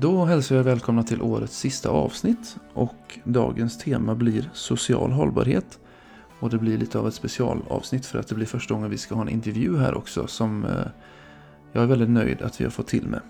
[0.00, 5.78] Då hälsar jag välkomna till årets sista avsnitt och dagens tema blir social hållbarhet.
[6.40, 9.14] Och det blir lite av ett specialavsnitt för att det blir första gången vi ska
[9.14, 10.86] ha en intervju här också som eh,
[11.72, 13.20] jag är väldigt nöjd att vi har fått till med.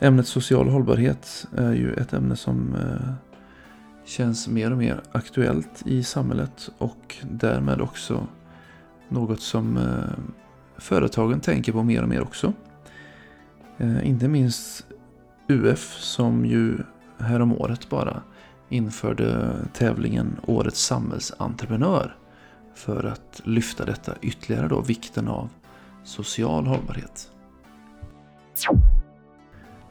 [0.00, 3.12] Ämnet social hållbarhet är ju ett ämne som eh,
[4.04, 8.26] känns mer och mer aktuellt i samhället och därmed också
[9.08, 10.18] något som eh,
[10.76, 12.52] företagen tänker på mer och mer också.
[14.02, 14.86] Inte minst
[15.52, 16.78] UF som ju
[17.18, 18.22] häromåret bara
[18.68, 22.16] införde tävlingen Årets samhällsentreprenör
[22.74, 25.48] för att lyfta detta ytterligare då, vikten av
[26.04, 27.30] social hållbarhet.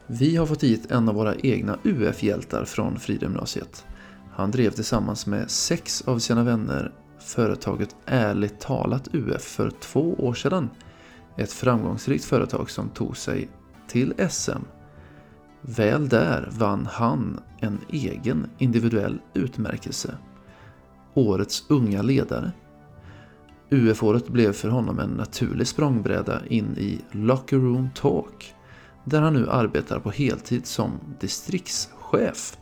[0.06, 3.86] Vi har fått hit en av våra egna UF-hjältar från Fridhemgymnasiet.
[4.32, 10.34] Han drev tillsammans med sex av sina vänner företaget Ärligt talat UF för två år
[10.34, 10.70] sedan.
[11.36, 13.48] Ett framgångsrikt företag som tog sig
[13.88, 14.62] till SM
[15.62, 20.14] Väl där vann han en egen individuell utmärkelse.
[21.14, 22.52] Årets unga ledare.
[23.70, 28.54] UF-året blev för honom en naturlig språngbräda in i Locker Room Talk
[29.04, 32.58] där han nu arbetar på heltid som distriktschef.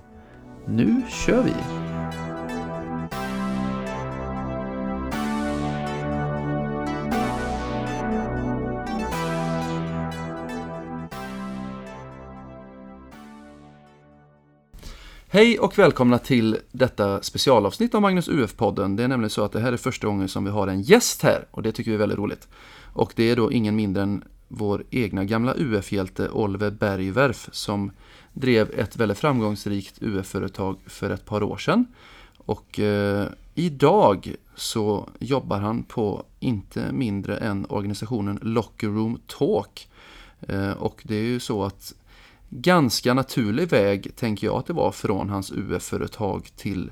[0.67, 1.90] Nu kör vi!
[15.33, 18.97] Hej och välkomna till detta specialavsnitt av Magnus UF-podden.
[18.97, 21.23] Det är nämligen så att det här är första gången som vi har en gäst
[21.23, 22.49] här och det tycker vi är väldigt roligt.
[22.93, 27.91] Och det är då ingen mindre än vår egna gamla UF-hjälte Oliver Bergwerf som
[28.33, 31.87] drev ett väldigt framgångsrikt UF-företag för ett par år sedan.
[32.37, 39.89] Och eh, idag så jobbar han på inte mindre än organisationen Locker Room Talk.
[40.41, 41.95] Eh, och det är ju så att
[42.51, 46.91] ganska naturlig väg, tänker jag att det var, från hans UF-företag till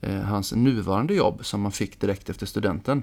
[0.00, 3.02] eh, hans nuvarande jobb som han fick direkt efter studenten.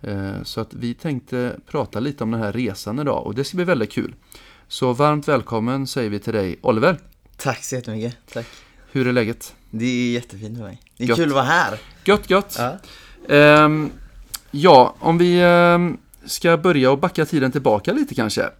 [0.00, 3.56] Eh, så att vi tänkte prata lite om den här resan idag och det ska
[3.56, 4.14] bli väldigt kul.
[4.68, 6.98] Så varmt välkommen säger vi till dig Oliver.
[7.36, 8.16] Tack så jättemycket.
[8.32, 8.46] Tack.
[8.92, 9.54] Hur är läget?
[9.70, 10.80] Det är jättefint med mig.
[10.96, 11.16] Det är gött.
[11.18, 11.78] kul att vara här.
[12.04, 12.60] Gött, gött.
[13.28, 13.90] Ja, um,
[14.50, 18.50] ja om vi um, ska börja och backa tiden tillbaka lite kanske.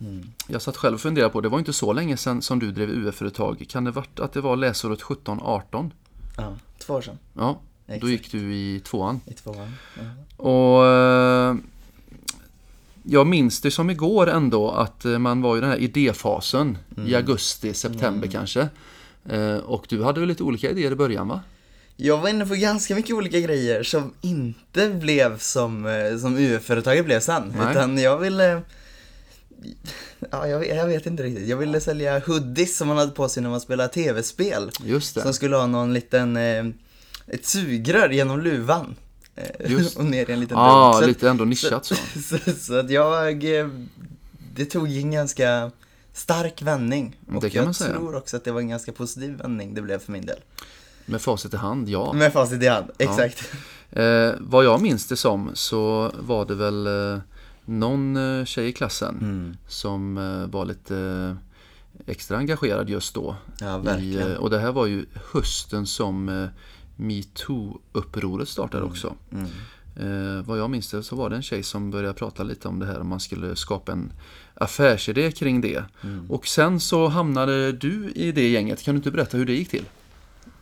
[0.00, 0.30] Mm.
[0.48, 2.90] Jag satt själv och funderade på, det var inte så länge sedan som du drev
[2.90, 3.66] UF-företag.
[3.68, 5.90] Kan det varit att det var läsåret 17-18?
[6.36, 7.18] Ja, två år sedan.
[7.34, 8.00] Ja, Exakt.
[8.00, 9.20] då gick du i tvåan.
[9.26, 10.44] I tvåan, ja.
[10.44, 11.56] Och eh,
[13.02, 17.08] jag minns det som igår ändå att eh, man var i den här idéfasen mm.
[17.08, 18.30] i augusti, september mm.
[18.30, 18.68] kanske.
[19.28, 21.40] Eh, och du hade väl lite olika idéer i början va?
[21.96, 25.88] Jag var inne på ganska mycket olika grejer som inte blev som,
[26.20, 27.54] som UF-företaget blev sen.
[27.56, 27.70] Nej.
[27.70, 28.62] Utan jag ville
[30.30, 31.48] Ja, jag, jag, vet inte riktigt.
[31.48, 34.70] Jag ville sälja hoodies som man hade på sig när man spelade tv-spel.
[34.84, 35.22] Just det.
[35.22, 36.66] Som skulle ha någon liten, eh,
[37.26, 38.96] ett sugrör genom luvan.
[39.36, 39.96] Eh, Just.
[39.98, 41.94] och ner i en liten Ja, ah, lite ändå nischat så.
[41.94, 43.68] Så, så, så, att jag, eh,
[44.54, 45.70] det tog en ganska
[46.12, 47.16] stark vändning.
[47.34, 47.90] Och det kan man säga.
[47.90, 50.38] jag tror också att det var en ganska positiv vändning det blev för min del.
[51.06, 52.12] Med facit i hand, ja.
[52.12, 53.48] Med facit i hand, exakt.
[53.90, 54.02] Ja.
[54.02, 57.18] Eh, vad jag minns det som så var det väl eh,
[57.66, 59.56] någon eh, tjej i klassen mm.
[59.68, 63.36] som eh, var lite eh, extra engagerad just då.
[63.60, 63.98] Ja.
[63.98, 66.48] I, och det här var ju hösten som
[66.96, 68.90] metoo-upproret startade mm.
[68.90, 69.14] också.
[69.32, 69.46] Mm.
[69.96, 72.78] Eh, vad jag minns det så var det en tjej som började prata lite om
[72.78, 74.12] det här om man skulle skapa en
[74.54, 75.84] affärsidé kring det.
[76.02, 76.30] Mm.
[76.30, 78.82] Och sen så hamnade du i det gänget.
[78.82, 79.84] Kan du inte berätta hur det gick till?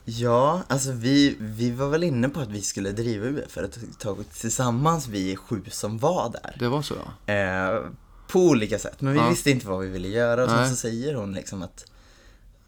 [0.05, 5.37] Ja, alltså vi, vi var väl inne på att vi skulle driva UF-företaget tillsammans, vi
[5.37, 6.57] sju som var där.
[6.59, 6.95] Det var så
[7.27, 7.35] ja.
[7.35, 7.83] Eh,
[8.29, 9.29] på olika sätt, men vi ja.
[9.29, 10.45] visste inte vad vi ville göra.
[10.45, 11.91] Och sen så säger hon liksom att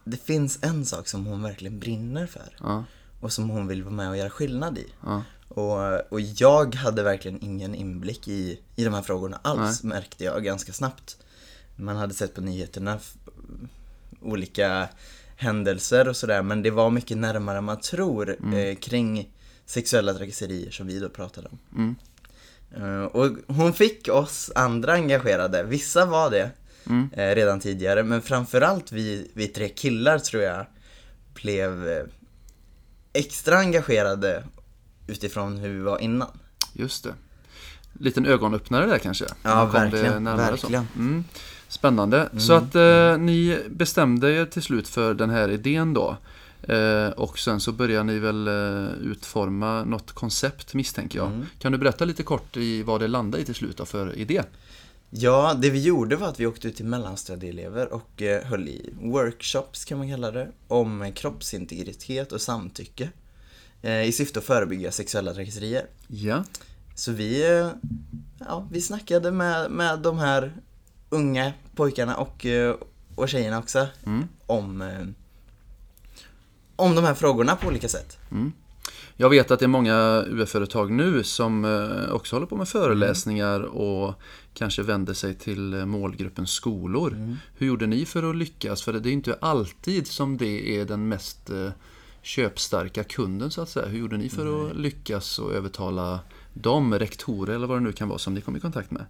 [0.04, 2.56] det finns en sak som hon verkligen brinner för.
[2.60, 2.84] Ja.
[3.20, 4.86] Och som hon vill vara med och göra skillnad i.
[5.04, 5.22] Ja.
[5.48, 9.94] Och, och jag hade verkligen ingen inblick i, i de här frågorna alls, Nej.
[9.94, 11.16] märkte jag ganska snabbt.
[11.76, 12.98] Man hade sett på nyheterna
[14.20, 14.88] olika
[15.36, 18.52] händelser och sådär men det var mycket närmare än man tror mm.
[18.52, 19.30] eh, kring
[19.66, 21.58] sexuella trakasserier som vi då pratade om.
[21.74, 21.96] Mm.
[22.76, 26.50] Uh, och hon fick oss andra engagerade, vissa var det
[26.86, 27.10] mm.
[27.12, 30.66] eh, redan tidigare men framförallt vi, vi tre killar tror jag
[31.34, 32.04] blev eh,
[33.12, 34.44] extra engagerade
[35.06, 36.38] utifrån hur vi var innan.
[36.72, 37.14] Just det.
[38.00, 39.24] Liten ögonöppnare där kanske?
[39.42, 40.24] Ja, verkligen.
[40.24, 40.86] verkligen.
[40.96, 41.24] Mm.
[41.68, 42.20] Spännande.
[42.20, 42.40] Mm.
[42.40, 46.16] Så att eh, ni bestämde er till slut för den här idén då.
[46.62, 51.28] Eh, och sen så börjar ni väl eh, utforma något koncept misstänker jag.
[51.28, 51.46] Mm.
[51.58, 54.42] Kan du berätta lite kort i vad det landade i till slut då för idé?
[55.10, 58.94] Ja, det vi gjorde var att vi åkte ut till mellanstadieelever och eh, höll i
[59.00, 63.08] workshops kan man kalla det, om kroppsintegritet och samtycke.
[63.82, 65.86] Eh, I syfte att förebygga sexuella trakasserier.
[66.08, 66.44] Ja.
[66.96, 67.68] Så vi, eh,
[68.38, 70.52] ja, vi snackade med, med de här
[71.08, 72.46] unga pojkarna och,
[73.14, 74.28] och tjejerna också mm.
[74.46, 74.84] om,
[76.76, 78.18] om de här frågorna på olika sätt.
[78.30, 78.52] Mm.
[79.18, 83.60] Jag vet att det är många UF-företag nu som eh, också håller på med föreläsningar
[83.60, 84.14] och
[84.54, 87.12] kanske vänder sig till eh, målgruppen skolor.
[87.12, 87.36] Mm.
[87.58, 88.82] Hur gjorde ni för att lyckas?
[88.82, 91.70] För det är inte alltid som det är den mest eh,
[92.22, 93.86] köpstarka kunden så att säga.
[93.86, 94.66] Hur gjorde ni för mm.
[94.66, 96.20] att lyckas och övertala
[96.60, 99.06] de rektorer eller vad det nu kan vara som ni kom i kontakt med?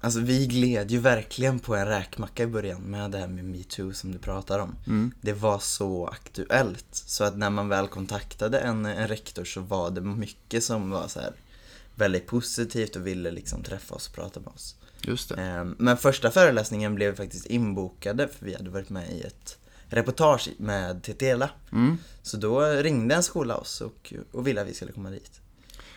[0.00, 3.92] Alltså vi gled ju verkligen på en räkmacka i början med det här med metoo
[3.92, 4.76] som du pratar om.
[4.86, 5.12] Mm.
[5.20, 6.86] Det var så aktuellt.
[6.90, 11.08] Så att när man väl kontaktade en, en rektor så var det mycket som var
[11.08, 11.32] så här
[11.94, 14.76] väldigt positivt och ville liksom träffa oss och prata med oss.
[15.00, 15.34] Just det.
[15.34, 19.58] Ehm, men första föreläsningen blev faktiskt inbokade för vi hade varit med i ett
[19.88, 21.50] reportage med Tetela.
[21.72, 21.98] Mm.
[22.22, 25.40] Så då ringde en skola oss och, och ville att vi skulle komma dit.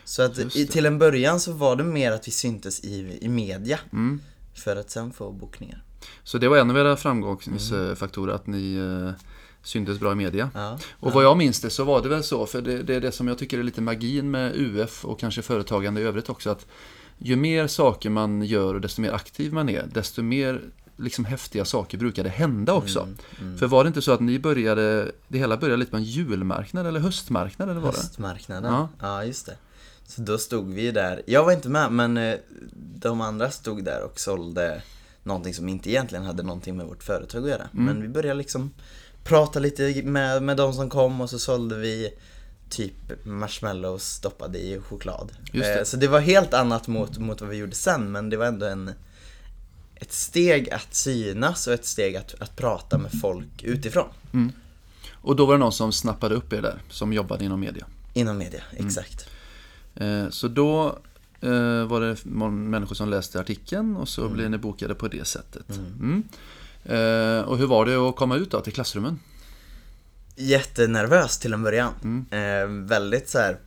[0.08, 3.30] Så att i, till en början så var det mer att vi syntes i, i
[3.30, 3.80] media.
[3.94, 4.22] Mm.
[4.54, 5.84] För att sen få bokningar.
[6.24, 9.24] Så det var en av era framgångsfaktorer, att ni eh,
[9.64, 10.50] syntes bra i media.
[10.54, 11.14] Ja, och ja.
[11.14, 13.28] vad jag minns det så var det väl så, för det, det, är det som
[13.28, 16.50] jag tycker är lite magin med UF och kanske företagande i övrigt också.
[16.50, 16.66] att
[17.18, 20.62] Ju mer saker man gör och desto mer aktiv man är, desto mer
[20.98, 23.00] liksom häftiga saker brukade hända också.
[23.00, 23.58] Mm, mm.
[23.58, 26.88] För var det inte så att ni började, det hela började lite på en julmarknad
[26.88, 27.70] eller höstmarknad?
[27.70, 27.98] Eller var det?
[27.98, 28.90] Höstmarknaden, ja.
[29.00, 29.58] ja just det.
[30.08, 32.36] Så då stod vi där, jag var inte med men eh,
[32.96, 34.82] de andra stod där och sålde
[35.24, 37.68] någonting som inte egentligen hade någonting med vårt företag att göra.
[37.74, 37.86] Mm.
[37.86, 38.72] Men vi började liksom
[39.24, 42.14] prata lite med, med de som kom och så sålde vi
[42.70, 42.94] typ
[43.24, 45.32] marshmallows stoppade i choklad.
[45.52, 45.80] Det.
[45.80, 48.46] Eh, så det var helt annat mot, mot vad vi gjorde sen men det var
[48.46, 48.92] ändå en
[49.96, 54.10] ett steg att synas och ett steg att, att prata med folk utifrån.
[54.34, 54.52] Mm.
[55.12, 57.86] Och då var det någon som snappade upp er där, som jobbade inom media?
[58.14, 58.88] Inom media, mm.
[58.88, 59.22] exakt.
[59.22, 59.37] Eh,
[60.30, 61.00] så då
[61.42, 64.34] eh, var det människor som läste artikeln och så mm.
[64.34, 65.78] blev ni bokade på det sättet.
[65.78, 65.94] Mm.
[66.00, 66.24] mm.
[66.84, 69.20] Eh, och hur var det att komma ut då till klassrummen?
[70.36, 71.94] Jättenervös till en början.
[72.04, 72.88] Mm.
[72.88, 73.58] väldigt så här,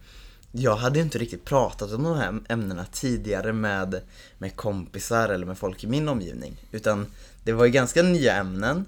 [0.53, 4.01] Jag hade ju inte riktigt pratat om de här ämnena tidigare med,
[4.39, 6.57] med kompisar eller med folk i min omgivning.
[6.73, 7.07] Utan
[7.45, 8.85] det var ju ganska nya ämnen.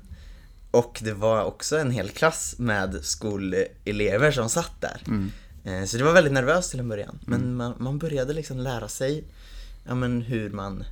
[0.71, 5.03] Och det var också en hel klass med skolelever som satt där.
[5.07, 5.33] Mm.
[5.65, 7.19] Eh, så det var väldigt nervöst till en början.
[7.27, 7.57] Men mm.
[7.57, 9.25] man, man, började liksom lära sig
[9.87, 10.85] ja, men hur, man,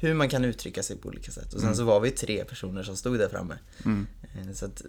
[0.00, 1.54] hur man kan uttrycka sig på olika sätt.
[1.54, 1.76] Och sen mm.
[1.76, 3.58] så var vi tre personer som stod där framme.
[3.84, 4.06] Mm.
[4.22, 4.82] Eh, så att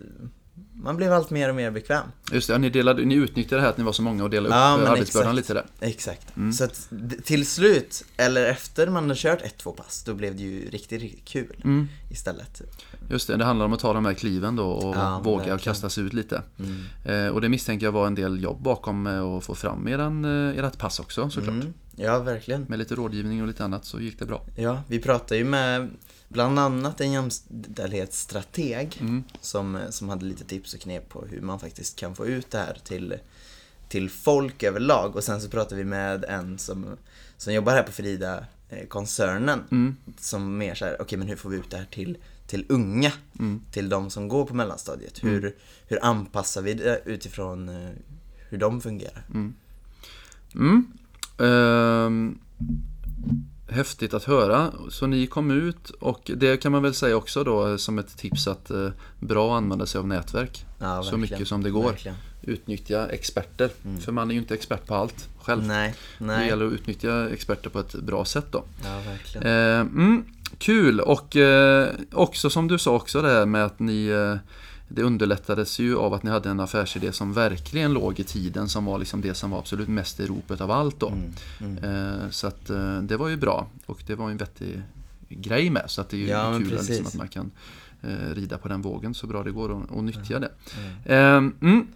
[0.73, 2.03] man blev allt mer och mer bekväm.
[2.31, 4.55] Just det, ni, delade, ni utnyttjade det här att ni var så många och delade
[4.55, 5.65] ja, upp arbetsbördan lite där.
[5.79, 6.37] Exakt.
[6.37, 6.53] Mm.
[6.53, 6.89] Så att
[7.23, 11.01] till slut, eller efter man har kört ett, två pass, då blev det ju riktigt,
[11.01, 11.87] riktigt kul mm.
[12.11, 12.61] istället.
[13.09, 15.59] Just det, det handlar om att ta de här kliven då och ja, våga verkligen.
[15.59, 16.41] kasta sig ut lite.
[16.59, 17.25] Mm.
[17.25, 20.65] Eh, och det misstänker jag var en del jobb bakom att få fram eran, eh,
[20.65, 21.55] ert pass också såklart.
[21.55, 21.73] Mm.
[21.95, 22.61] Ja, verkligen.
[22.61, 24.45] Med lite rådgivning och lite annat så gick det bra.
[24.55, 25.89] Ja, vi pratade ju med
[26.27, 29.23] bland annat en jämställdhetsstrateg mm.
[29.41, 32.57] som, som hade lite tips och knep på hur man faktiskt kan få ut det
[32.57, 33.15] här till,
[33.89, 35.15] till folk överlag.
[35.15, 36.85] Och sen så pratade vi med en som,
[37.37, 39.63] som jobbar här på Frida-koncernen.
[39.71, 39.95] Mm.
[40.19, 42.17] Som mer såhär, okej okay, men hur får vi ut det här till
[42.47, 43.61] till unga, mm.
[43.71, 45.23] till de som går på mellanstadiet.
[45.23, 45.33] Mm.
[45.33, 45.55] Hur,
[45.87, 47.89] hur anpassar vi det utifrån eh,
[48.49, 49.25] hur de fungerar?
[49.33, 49.53] Mm.
[51.37, 52.39] Um,
[53.69, 54.71] häftigt att höra.
[54.89, 58.47] Så ni kom ut och det kan man väl säga också då som ett tips
[58.47, 60.65] att uh, bra använda sig av nätverk.
[60.79, 61.89] Ja, så mycket som det går.
[61.89, 62.17] Verkligen.
[62.41, 63.69] Utnyttja experter.
[63.85, 64.01] Mm.
[64.01, 65.63] För man är ju inte expert på allt själv.
[65.63, 66.39] Nej, nej.
[66.39, 68.63] Det gäller att utnyttja experter på ett bra sätt då.
[68.83, 69.47] Ja, verkligen.
[69.47, 70.23] Uh,
[70.57, 74.35] Kul och eh, också som du sa också det här med att ni eh,
[74.87, 78.85] det underlättades ju av att ni hade en affärsidé som verkligen låg i tiden som
[78.85, 81.07] var liksom det som var absolut mest i ropet av allt då.
[81.07, 81.83] Mm, mm.
[81.83, 84.81] Eh, så att eh, det var ju bra och det var en vettig
[85.29, 87.51] grej med så att det är ju ja, kul liksom att man kan
[88.01, 90.51] eh, rida på den vågen så bra det går och, och nyttja det.
[91.05, 91.87] Mm.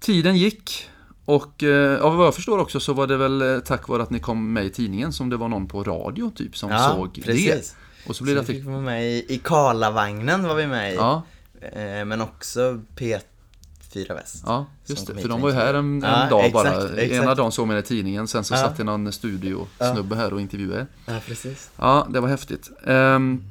[0.00, 0.88] Tiden gick
[1.24, 1.64] och
[2.00, 4.66] av vad jag förstår också så var det väl tack vare att ni kom med
[4.66, 7.46] i tidningen som det var någon på radio typ som ja, såg precis.
[7.46, 8.08] det.
[8.08, 8.46] Och så blir så det...
[8.46, 10.96] fick vara med i, i Karlavagnen var vi med i.
[10.96, 11.22] Ja.
[11.62, 14.42] Eh, men också P4 Väst.
[14.46, 15.14] Ja, just det.
[15.14, 17.00] För de var ju här en, en ja, dag exakt, bara.
[17.00, 17.22] Exakt.
[17.22, 18.58] Ena dagen såg man i tidningen, sen så ja.
[18.58, 20.86] satt det någon studiosnubbe här och intervjuade.
[21.06, 21.70] Ja, precis.
[21.76, 22.70] Ja, det var häftigt.
[22.84, 23.42] Um, mm.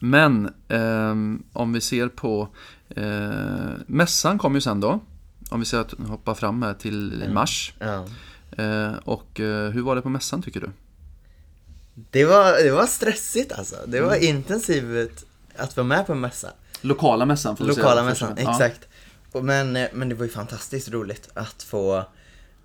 [0.00, 2.48] Men um, om vi ser på
[2.98, 5.00] uh, Mässan kom ju sen då.
[5.50, 7.74] Om vi ser att hoppa fram här till mars.
[7.78, 8.06] Ja.
[8.58, 10.70] Uh, och uh, hur var det på mässan tycker du?
[11.94, 13.76] Det var, det var stressigt alltså.
[13.86, 14.36] Det var mm.
[14.36, 15.24] intensivt
[15.56, 16.48] att vara med på en mässa.
[16.82, 18.04] Lokala mässan får Lokala säga.
[18.04, 18.88] mässan, exakt.
[19.32, 19.40] Ja.
[19.42, 22.04] Men, men det var ju fantastiskt roligt att få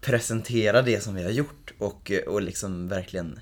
[0.01, 3.39] presentera det som vi har gjort och, och liksom verkligen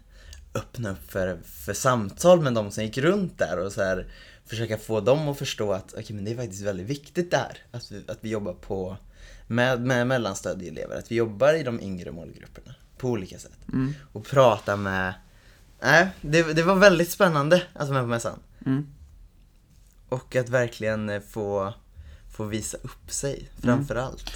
[0.53, 4.08] öppna upp för, för samtal med de som gick runt där och så här,
[4.46, 7.58] försöka få dem att förstå att okay, men det är faktiskt väldigt viktigt där.
[7.72, 8.98] Att vi, att vi jobbar på
[9.48, 13.58] med, med mellanstadieelever, att vi jobbar i de yngre målgrupperna på olika sätt.
[13.74, 13.94] Mm.
[14.13, 15.13] Och prata med
[15.82, 18.39] Nej, det, det var väldigt spännande att vara med på mässan.
[18.65, 18.88] Mm.
[20.09, 21.74] Och att verkligen få,
[22.38, 24.05] få visa upp sig framför mm.
[24.05, 24.31] allt.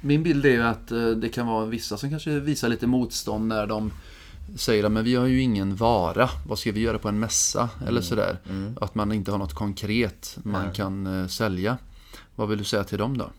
[0.00, 3.48] Min bild är ju att eh, det kan vara vissa som kanske visar lite motstånd
[3.48, 3.92] när de
[4.56, 7.68] säger att vi har ju ingen vara, vad ska vi göra på en mässa?
[7.76, 7.88] Mm.
[7.88, 8.38] Eller sådär.
[8.48, 8.78] Mm.
[8.80, 10.72] Att man inte har något konkret man ja.
[10.72, 11.78] kan uh, sälja.
[12.34, 13.30] Vad vill du säga till dem då?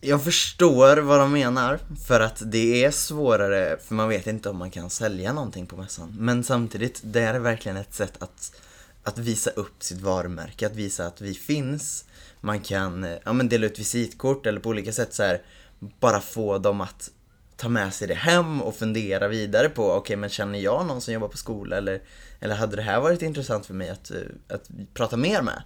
[0.00, 4.56] Jag förstår vad de menar, för att det är svårare, för man vet inte om
[4.56, 6.16] man kan sälja någonting på mässan.
[6.18, 8.60] Men samtidigt, det är verkligen ett sätt att,
[9.08, 12.04] att visa upp sitt varumärke, att visa att vi finns.
[12.40, 15.42] Man kan ja, men dela ut visitkort eller på olika sätt så här,
[15.78, 17.10] bara få dem att
[17.56, 21.00] ta med sig det hem och fundera vidare på, okej okay, men känner jag någon
[21.00, 22.02] som jobbar på skola eller,
[22.40, 24.12] eller hade det här varit intressant för mig att,
[24.48, 25.62] att prata mer med?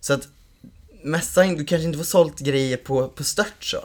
[0.00, 0.28] Så att
[1.02, 3.78] mässan, du kanske inte får sålt grejer på, på stört så.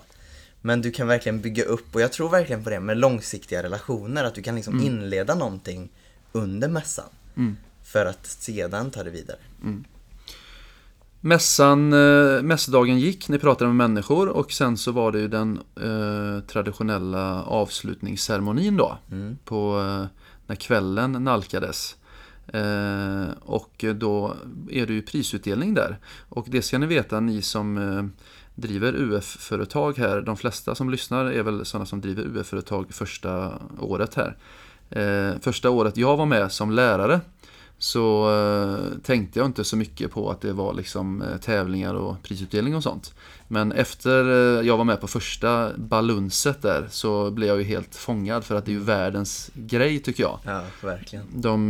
[0.61, 4.23] Men du kan verkligen bygga upp, och jag tror verkligen på det, med långsiktiga relationer.
[4.23, 4.85] Att du kan liksom mm.
[4.85, 5.89] inleda någonting
[6.31, 7.09] under mässan.
[7.37, 7.57] Mm.
[7.91, 9.37] För att sedan ta det vidare.
[9.63, 9.83] Mm.
[11.21, 15.59] Mässan, eh, mässdagen gick, ni pratade med människor och sen så var det ju den
[15.81, 18.97] eh, traditionella avslutningsceremonin då.
[19.11, 19.37] Mm.
[19.45, 20.05] På, eh,
[20.47, 21.95] när kvällen nalkades.
[22.47, 24.35] Eh, och då
[24.71, 25.97] är det ju prisutdelning där.
[26.29, 28.05] Och det ska ni veta ni som eh,
[28.55, 30.21] driver UF-företag här.
[30.21, 34.37] De flesta som lyssnar är väl sådana som driver UF-företag första året här.
[34.89, 37.19] Eh, första året jag var med som lärare
[37.81, 42.23] så eh, tänkte jag inte så mycket på att det var liksom eh, tävlingar och
[42.23, 43.13] prisutdelning och sånt.
[43.47, 47.95] Men efter eh, jag var med på första balunset där så blev jag ju helt
[47.95, 50.39] fångad för att det är ju världens grej tycker jag.
[50.45, 51.25] Ja, verkligen.
[51.35, 51.69] De,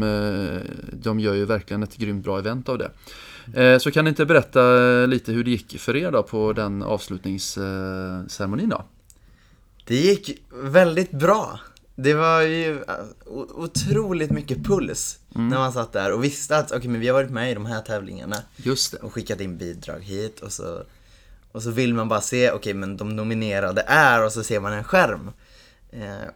[0.93, 2.91] de gör ju verkligen ett grymt bra event av det.
[3.79, 4.61] Så kan ni inte berätta
[5.05, 8.83] lite hur det gick för er då på den avslutningsceremonin då?
[9.85, 11.59] Det gick väldigt bra.
[11.95, 12.83] Det var ju
[13.55, 15.47] otroligt mycket puls mm.
[15.47, 17.65] när man satt där och visste att okay, men vi har varit med i de
[17.65, 18.37] här tävlingarna.
[18.55, 18.97] Just det.
[18.97, 20.83] Och skickat in bidrag hit och så,
[21.51, 24.59] och så vill man bara se, okej, okay, men de nominerade är och så ser
[24.59, 25.31] man en skärm.
[25.91, 26.29] Eh,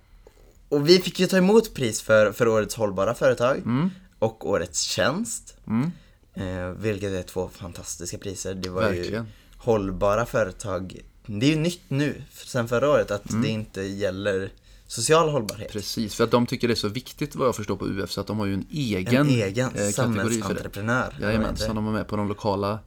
[0.70, 3.90] och vi fick ju ta emot pris för, för årets hållbara företag mm.
[4.20, 5.58] och årets tjänst.
[5.68, 5.92] Mm.
[6.34, 8.54] Eh, vilket är två fantastiska priser.
[8.54, 9.24] Det var Verkligen.
[9.24, 11.00] ju hållbara företag.
[11.26, 13.42] Det är ju nytt nu, sen förra året, att mm.
[13.42, 14.52] det inte gäller
[14.88, 15.72] social hållbarhet.
[15.72, 18.22] Precis, för att de tycker det är så viktigt vad jag förstår på UF så
[18.22, 21.18] att de har ju en egen, en egen eh, samhällsentreprenör.
[21.22, 22.80] Jajamän, som de har med på de lokala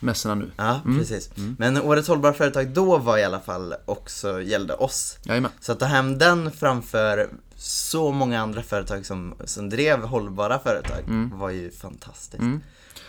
[0.00, 0.50] mässorna nu.
[0.56, 0.98] Ja, mm.
[0.98, 1.30] precis.
[1.36, 1.56] Mm.
[1.58, 5.18] Men årets hållbara företag då var i alla fall också gällde oss.
[5.24, 5.50] Jajamän.
[5.60, 11.00] Så att ta hem den framför så många andra företag som, som drev hållbara företag
[11.06, 11.38] mm.
[11.38, 12.42] var ju fantastiskt.
[12.42, 12.60] Mm.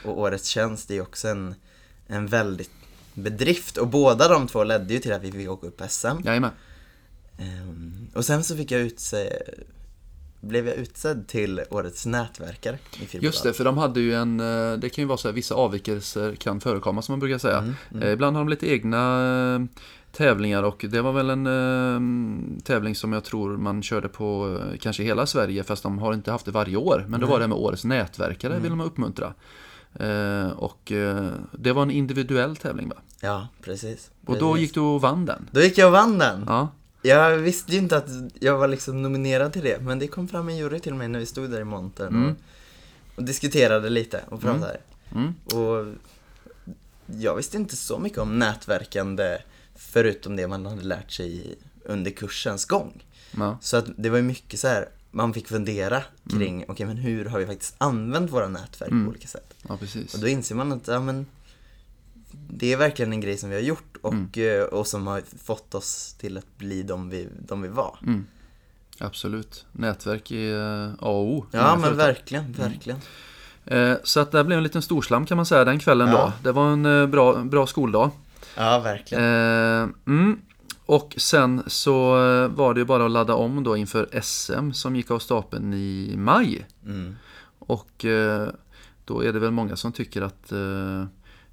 [0.06, 1.56] Och årets tjänst är också en,
[2.08, 2.72] en väldigt
[3.14, 6.08] bedrift och båda de två ledde ju till att vi fick åka upp SM.
[6.24, 6.52] Jajamän.
[7.38, 9.30] Um, och sen så fick jag utse,
[10.42, 13.25] blev jag utsedd till Årets nätverkare i Fyrbodal.
[13.25, 15.56] Just det, för de hade ju en, eh, det kan ju vara så här, vissa
[15.56, 17.58] avvikelser kan förekomma som man brukar säga.
[17.58, 18.04] Mm, mm.
[18.04, 19.80] Eh, ibland har de lite egna eh,
[20.12, 25.04] tävlingar och det var väl en eh, tävling som jag tror man körde på kanske
[25.04, 27.06] hela Sverige fast de har inte haft det varje år.
[27.08, 28.63] Men då var det med Årets nätverkare mm.
[28.63, 29.34] vill man uppmuntra.
[30.00, 32.96] Eh, och eh, det var en individuell tävling va?
[33.22, 34.12] Ja, precis.
[34.25, 35.50] Och då gick du och vann den?
[35.51, 36.44] Då gick jag och vann den.
[36.48, 36.70] Ja.
[37.05, 38.09] Jag visste ju inte att
[38.39, 41.19] jag var liksom nominerad till det, men det kom fram en jury till mig när
[41.19, 42.29] vi stod där i montern mm.
[42.29, 42.35] och,
[43.15, 44.77] och, diskuterade lite och pratade.
[45.12, 45.24] Mm.
[45.24, 45.33] Mm.
[45.45, 45.93] Och
[47.05, 49.38] jag visste inte så mycket om nätverkande
[49.75, 53.03] förutom det man hade lärt sig under kursens gång.
[53.31, 53.57] Ja.
[53.62, 56.63] Så att det var ju mycket så här, man fick fundera kring, mm.
[56.63, 59.09] okej okay, men hur har vi faktiskt använt våra nätverk på mm.
[59.09, 59.53] olika sätt?
[59.67, 60.13] Ja, precis.
[60.13, 61.25] Och då inser man att, ja men
[62.50, 64.60] det är verkligen en grej som vi har gjort och, mm.
[64.62, 67.98] Eh, och som har fått oss till att bli de vi, de vi var.
[68.04, 68.25] Mm.
[69.00, 69.66] Absolut.
[69.72, 71.46] Nätverk är A och O.
[71.52, 73.00] Ja, men verkligen, verkligen.
[73.66, 73.98] Mm.
[74.04, 76.14] Så att det blev en liten storslam kan man säga den kvällen ja.
[76.14, 76.32] då.
[76.44, 78.12] Det var en eh, bra, bra skoldag.
[78.58, 79.24] Ja, verkligen.
[79.24, 80.42] Mm.
[80.86, 82.12] Och sen så
[82.48, 86.14] var det ju bara att ladda om då inför SM som gick av stapeln i
[86.18, 86.66] maj.
[86.86, 87.16] Mm.
[87.60, 88.06] Och
[89.06, 90.54] då är det väl många som tycker att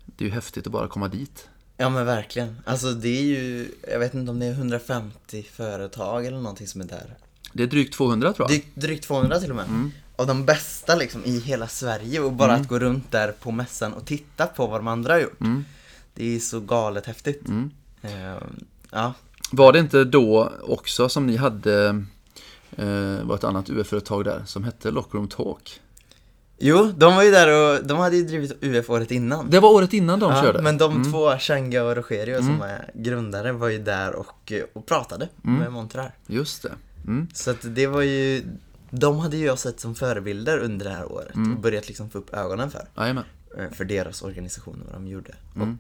[0.05, 1.49] det är ju häftigt att bara komma dit.
[1.77, 2.57] Ja men verkligen.
[2.65, 6.81] Alltså det är ju, jag vet inte om det är 150 företag eller någonting som
[6.81, 7.17] är där.
[7.53, 8.51] Det är drygt 200 tror jag.
[8.51, 9.65] Drygt, drygt 200 till och med.
[9.65, 9.93] Mm.
[10.17, 12.63] Av de bästa liksom i hela Sverige och bara mm.
[12.63, 15.41] att gå runt där på mässan och titta på vad de andra har gjort.
[15.41, 15.65] Mm.
[16.15, 17.49] Det är så galet häftigt.
[17.49, 18.37] Uh,
[18.91, 19.15] ja.
[19.51, 22.05] Var det inte då också som ni hade
[22.79, 25.81] uh, var ett annat UF-företag där som hette Lockroom Talk?
[26.65, 29.51] Jo, de var ju där och de hade ju drivit UF året innan.
[29.51, 30.63] Det var året innan de ja, körde?
[30.63, 31.13] Men de mm.
[31.13, 32.47] två, Changa och Rogerio mm.
[32.47, 35.59] som är grundare, var ju där och, och pratade mm.
[35.59, 36.11] med Montreal.
[36.27, 36.73] Just det.
[37.07, 37.29] Mm.
[37.35, 38.43] Så att det var ju,
[38.91, 41.55] de hade ju jag sett som förebilder under det här året mm.
[41.55, 42.89] och börjat liksom få upp ögonen för.
[42.97, 43.25] Jajamän.
[43.59, 45.35] Eh, för deras organisation och vad de gjorde.
[45.57, 45.79] Mm.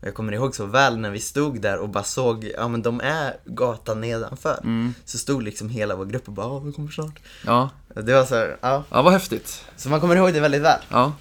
[0.00, 2.82] Och jag kommer ihåg så väl när vi stod där och bara såg, ja men
[2.82, 4.60] de är gatan nedanför.
[4.62, 4.94] Mm.
[5.04, 7.18] Så stod liksom hela vår grupp och bara, ja vi kommer snart.
[7.46, 7.70] Ja.
[7.94, 8.84] Det var så här, ja.
[8.90, 9.64] Ja, vad häftigt.
[9.76, 10.80] Så man kommer ihåg det väldigt väl.
[10.88, 11.12] Ja.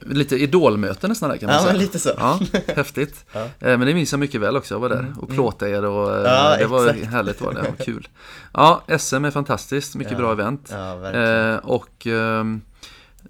[0.00, 1.74] Lite idolmöte nästan där kan man ja, säga.
[1.74, 2.10] Ja, lite så.
[2.16, 3.24] Ja, häftigt.
[3.32, 3.40] Ja.
[3.44, 5.18] Eh, men det minns jag mycket väl också, jag var där mm.
[5.18, 7.12] och plåtade er och eh, ja, det var exakt.
[7.12, 8.08] härligt var det, var kul.
[8.52, 10.68] Ja, SM är fantastiskt, mycket bra event.
[10.72, 11.50] Ja, verkligen.
[11.50, 12.60] Eh, och ehm,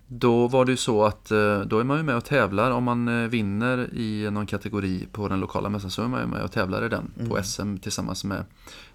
[0.07, 1.25] då var det ju så att
[1.67, 5.41] då är man ju med och tävlar om man vinner i någon kategori på den
[5.41, 7.31] lokala mässan så är man ju med och tävlar i den mm.
[7.31, 8.45] på SM tillsammans med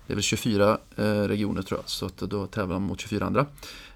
[0.08, 0.77] det är väl 24
[1.27, 3.46] regioner tror jag så att då tävlar man mot 24 andra.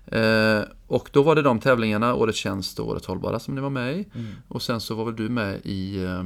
[0.05, 3.69] Eh, och då var det de tävlingarna, Årets tjänst och Året hållbara som ni var
[3.69, 4.05] med i.
[4.15, 4.31] Mm.
[4.48, 6.24] Och sen så var väl du med i eh,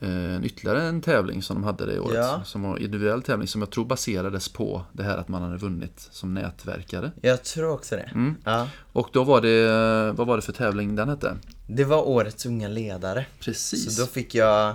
[0.00, 2.16] en ytterligare en tävling som de hade det året.
[2.16, 2.42] Ja.
[2.44, 5.56] Som var en individuell tävling som jag tror baserades på det här att man hade
[5.56, 7.12] vunnit som nätverkare.
[7.20, 8.10] Jag tror också det.
[8.14, 8.36] Mm.
[8.44, 8.68] Ja.
[8.92, 11.36] Och då var det, vad var det för tävling den hette?
[11.66, 13.26] Det var Årets unga ledare.
[13.40, 13.96] Precis.
[13.96, 14.74] Så då fick jag eh,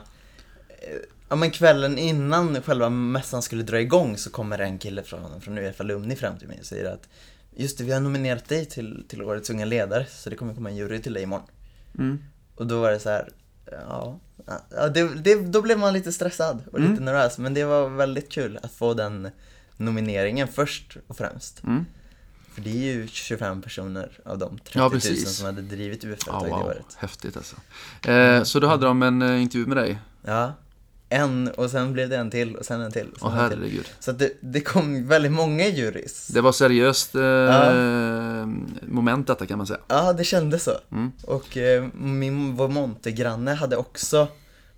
[1.29, 5.58] Ja men kvällen innan själva mässan skulle dra igång så kommer en kille från, från
[5.58, 7.08] UF Alumni fram till mig och säger att
[7.55, 10.70] Just det, vi har nominerat dig till, till Årets unga ledare, så det kommer komma
[10.70, 11.48] en jury till dig imorgon.
[12.00, 12.24] Mm.
[12.55, 13.29] Och då var det så här,
[13.72, 16.91] ja, ja det, det, då blev man lite stressad och mm.
[16.91, 19.29] lite nervös, men det var väldigt kul att få den
[19.77, 21.63] nomineringen först och främst.
[21.63, 21.85] Mm.
[22.53, 26.55] För det är ju 25 personer av de 30 000 som hade drivit UF-företag ja,
[26.55, 26.59] wow.
[26.59, 26.96] det året.
[26.98, 27.55] Häftigt alltså.
[28.09, 30.00] Eh, så då hade de en eh, intervju med dig?
[30.25, 30.53] Ja
[31.13, 33.07] en och sen blev det en till och sen en till.
[33.21, 33.85] Åh herregud.
[33.99, 36.27] Så att det, det kom väldigt många jurys.
[36.27, 38.45] Det var seriöst eh, ja.
[38.81, 39.79] moment detta kan man säga.
[39.87, 40.71] Ja, det kändes så.
[40.91, 41.11] Mm.
[41.23, 44.27] Och eh, min, vår montergranne hade också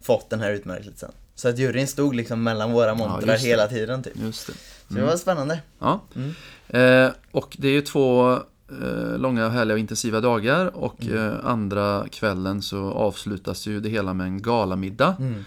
[0.01, 1.11] fått den här utmärkelsen.
[1.35, 4.13] Så att juryn stod liksom mellan våra montrar ja, hela tiden typ.
[4.15, 4.53] Just det.
[4.53, 4.59] Mm.
[4.87, 5.09] Så det mm.
[5.09, 5.59] var spännande.
[5.79, 6.01] Ja.
[6.15, 6.33] Mm.
[6.67, 8.33] Eh, och det är ju två
[8.81, 11.17] eh, långa, härliga och intensiva dagar och mm.
[11.17, 15.15] eh, andra kvällen så avslutas ju det hela med en galamiddag.
[15.19, 15.43] Mm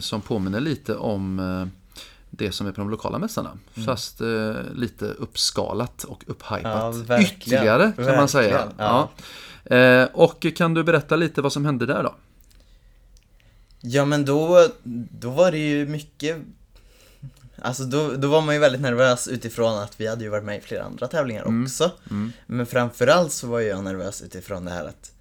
[0.00, 1.66] som påminner lite om eh,
[2.30, 3.58] det som är på de lokala mässorna.
[3.74, 3.86] Mm.
[3.86, 8.16] Fast eh, lite uppskalat och upphypat ja, ytterligare kan verkligen.
[8.16, 8.68] man säga.
[8.78, 9.10] Ja.
[9.68, 9.76] ja.
[9.76, 12.14] Eh, och kan du berätta lite vad som hände där då?
[13.80, 14.68] Ja men då,
[15.10, 16.36] då var det ju mycket
[17.64, 20.58] Alltså då, då var man ju väldigt nervös utifrån att vi hade ju varit med
[20.58, 21.64] i flera andra tävlingar mm.
[21.64, 21.90] också.
[22.10, 22.32] Mm.
[22.46, 25.12] Men framförallt så var jag nervös utifrån det här att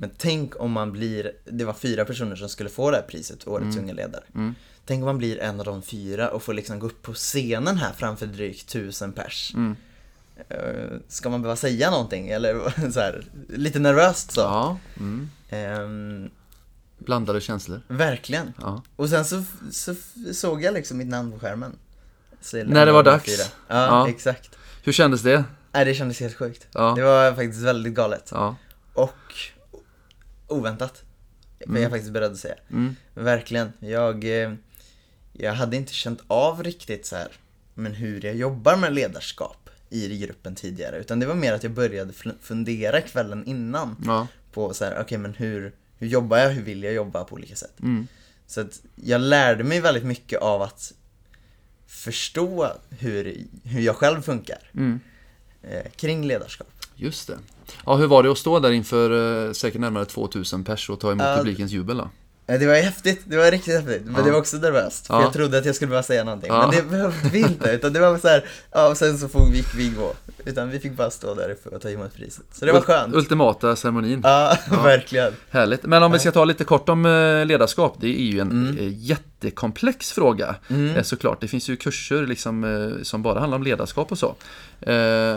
[0.00, 3.48] men tänk om man blir, det var fyra personer som skulle få det här priset,
[3.48, 3.84] Årets mm.
[3.84, 4.22] unga ledare.
[4.34, 4.54] Mm.
[4.86, 7.76] Tänk om man blir en av de fyra och får liksom gå upp på scenen
[7.76, 9.52] här framför drygt tusen pers.
[9.54, 9.76] Mm.
[10.50, 14.40] Uh, ska man behöva säga någonting eller så här, lite nervöst så.
[14.40, 14.78] Ja.
[14.96, 15.30] Mm.
[15.82, 16.30] Um,
[16.98, 17.80] Blandade känslor.
[17.88, 18.52] Verkligen.
[18.60, 18.82] Ja.
[18.96, 19.94] Och sen så, så
[20.32, 21.76] såg jag liksom mitt namn på skärmen.
[22.52, 23.50] När det var dags?
[23.68, 24.58] Ja, ja, exakt.
[24.82, 25.44] Hur kändes det?
[25.72, 26.66] Nej, det kändes helt sjukt.
[26.72, 26.94] Ja.
[26.96, 28.30] Det var faktiskt väldigt galet.
[28.34, 28.56] Ja.
[28.94, 29.34] Och
[30.48, 31.02] oväntat.
[31.60, 31.76] Mm.
[31.76, 32.54] Är jag faktiskt beredd att säga.
[32.70, 32.96] Mm.
[33.14, 33.72] Verkligen.
[33.78, 34.52] Jag, eh,
[35.32, 37.28] jag hade inte känt av riktigt så här,
[37.74, 40.96] men hur jag jobbar med ledarskap i gruppen tidigare.
[40.96, 43.96] Utan det var mer att jag började fundera kvällen innan.
[44.06, 44.26] Ja.
[44.52, 46.50] På så här, okej okay, men hur, hur jobbar jag?
[46.50, 47.80] Hur vill jag jobba på olika sätt?
[47.80, 48.06] Mm.
[48.46, 50.92] Så att jag lärde mig väldigt mycket av att
[51.86, 54.70] förstå hur, hur jag själv funkar.
[54.74, 55.00] Mm.
[55.62, 56.68] Eh, kring ledarskap.
[57.00, 57.38] Just det.
[57.86, 61.12] Ja, hur var det att stå där inför eh, säkert närmare 2000 pers och ta
[61.12, 62.10] emot uh, publikens jubel då?
[62.48, 64.02] Det var häftigt, det var riktigt häftigt.
[64.04, 64.22] Men ja.
[64.22, 65.06] det var också nervöst.
[65.06, 65.22] För ja.
[65.22, 66.50] jag trodde att jag skulle behöva säga någonting.
[66.52, 66.60] Ja.
[66.60, 67.70] Men det behövde vi inte.
[67.70, 70.14] Utan det var så här, ja och sen så fick vi gå.
[70.44, 72.44] Utan vi fick bara stå där och ta emot priset.
[72.52, 73.14] Så det var skönt.
[73.14, 74.20] Ultimata ceremonin.
[74.24, 75.32] Ja, verkligen.
[75.50, 75.82] Härligt.
[75.82, 77.96] Men om vi ska ta lite kort om eh, ledarskap.
[78.00, 78.78] Det är ju en mm.
[78.78, 80.54] Eh, jättekomplex fråga.
[80.68, 81.04] Mm.
[81.04, 84.34] Såklart, det finns ju kurser liksom, som bara handlar om ledarskap och så.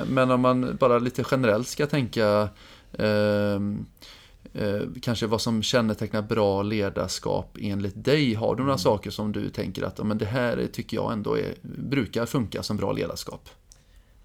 [0.08, 2.50] Men om man bara lite generellt ska tänka
[4.53, 8.33] eh, kanske vad som kännetecknar bra ledarskap enligt dig.
[8.33, 8.79] Har du några mm.
[8.79, 12.77] saker som du tänker att men det här tycker jag ändå är, brukar funka som
[12.77, 13.49] bra ledarskap?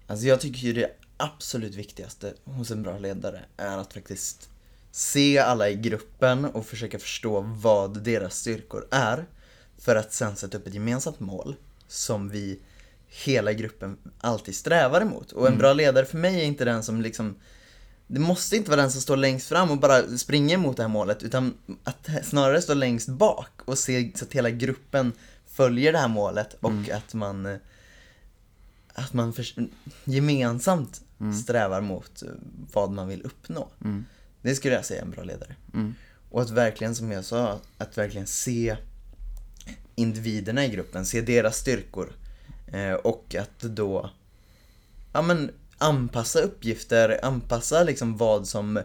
[0.07, 4.49] Alltså jag tycker ju det absolut viktigaste hos en bra ledare är att faktiskt
[4.91, 9.25] se alla i gruppen och försöka förstå vad deras styrkor är.
[9.79, 11.55] För att sen sätta upp ett gemensamt mål
[11.87, 12.59] som vi
[13.07, 15.31] hela gruppen alltid strävar emot.
[15.31, 15.59] Och en mm.
[15.59, 17.35] bra ledare för mig är inte den som liksom
[18.07, 20.89] det måste inte vara den som står längst fram och bara springer mot det här
[20.89, 25.13] målet utan att snarare stå längst bak och se så att hela gruppen
[25.45, 26.97] följer det här målet och mm.
[26.97, 27.59] att man
[28.97, 29.45] att man för,
[30.03, 31.33] gemensamt mm.
[31.33, 32.23] strävar mot
[32.73, 33.69] vad man vill uppnå.
[33.83, 34.05] Mm.
[34.41, 35.55] Det skulle jag säga är en bra ledare.
[35.73, 35.95] Mm.
[36.29, 38.77] Och att verkligen, som jag sa, att verkligen se
[39.95, 42.13] individerna i gruppen, se deras styrkor.
[42.67, 44.09] Eh, och att då,
[45.13, 48.79] ja men anpassa uppgifter, anpassa liksom vad som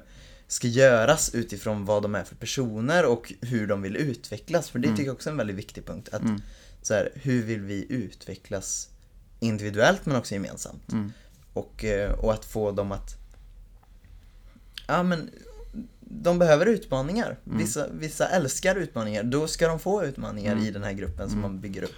[0.47, 4.71] ska göras utifrån vad de är för personer och hur de vill utvecklas.
[4.71, 4.97] För det mm.
[4.97, 6.09] tycker jag också är en väldigt viktig punkt.
[6.13, 6.43] Att mm.
[6.83, 8.89] så här, hur vill vi utvecklas
[9.41, 10.93] individuellt men också gemensamt?
[10.93, 11.13] Mm.
[11.53, 13.17] Och, eh, och att få dem att
[14.87, 15.31] Ja men
[16.01, 17.39] de behöver utmaningar.
[17.47, 17.59] Mm.
[17.59, 19.23] Vissa, vissa älskar utmaningar.
[19.23, 20.65] Då ska de få utmaningar mm.
[20.65, 21.53] i den här gruppen som mm.
[21.53, 21.95] man bygger upp.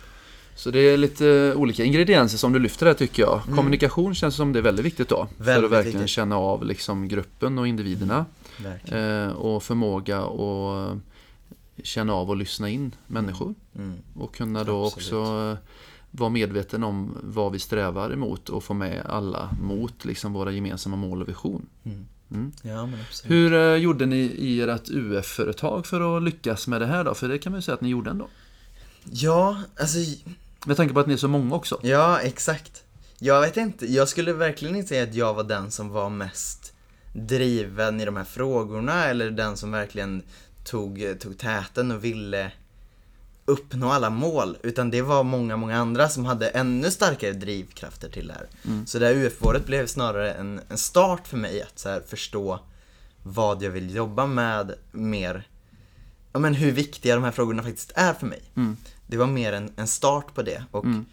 [0.57, 3.43] Så det är lite olika ingredienser som du lyfter här tycker jag.
[3.45, 3.57] Mm.
[3.57, 5.29] Kommunikation känns som det är väldigt viktigt då.
[5.37, 6.14] Väldigt för att verkligen viktigt.
[6.14, 8.27] känna av liksom gruppen och individerna.
[8.59, 9.29] Mm.
[9.29, 10.99] Eh, och förmåga att
[11.83, 13.55] känna av och lyssna in människor.
[13.77, 13.95] Mm.
[14.14, 15.12] Och kunna då Absolut.
[15.12, 15.57] också
[16.11, 20.97] vara medveten om vad vi strävar emot och få med alla mot liksom våra gemensamma
[20.97, 21.67] mål och vision.
[21.85, 22.07] Mm.
[22.31, 22.53] Mm.
[22.62, 22.88] Ja.
[23.25, 27.14] Hur eh, gjorde ni i ert UF-företag för att lyckas med det här då?
[27.14, 28.29] För det kan man ju säga att ni gjorde ändå.
[29.11, 29.99] Ja, alltså...
[30.66, 31.81] Med tanke på att ni är så många också.
[31.83, 32.85] Ja, exakt.
[33.18, 36.72] Jag vet inte, jag skulle verkligen inte säga att jag var den som var mest
[37.12, 40.22] driven i de här frågorna eller den som verkligen
[40.64, 42.53] tog, tog täten och ville
[43.44, 44.57] uppnå alla mål.
[44.62, 48.46] Utan det var många, många andra som hade ännu starkare drivkrafter till det här.
[48.64, 48.87] Mm.
[48.87, 52.61] Så det här UF-året blev snarare en, en start för mig att så förstå
[53.22, 55.48] vad jag vill jobba med mer.
[56.33, 58.42] Ja men hur viktiga de här frågorna faktiskt är för mig.
[58.57, 58.77] Mm.
[59.07, 60.64] Det var mer en, en start på det.
[60.71, 61.05] Och, mm.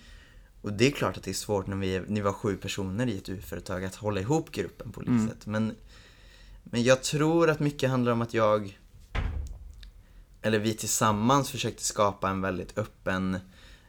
[0.62, 3.18] och det är klart att det är svårt när vi, ni var sju personer i
[3.18, 5.28] ett UF-företag att hålla ihop gruppen på olika mm.
[5.28, 5.46] sätt.
[5.46, 5.76] Men,
[6.64, 8.78] men jag tror att mycket handlar om att jag
[10.42, 13.40] eller vi tillsammans försökte skapa en väldigt öppen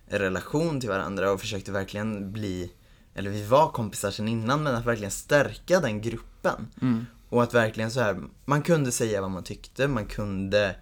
[0.07, 2.73] relation till varandra och försökte verkligen bli,
[3.15, 6.69] eller vi var kompisar sedan innan, men att verkligen stärka den gruppen.
[6.83, 7.07] Mm.
[7.29, 10.77] Och att verkligen så här, man kunde säga vad man tyckte, man kunde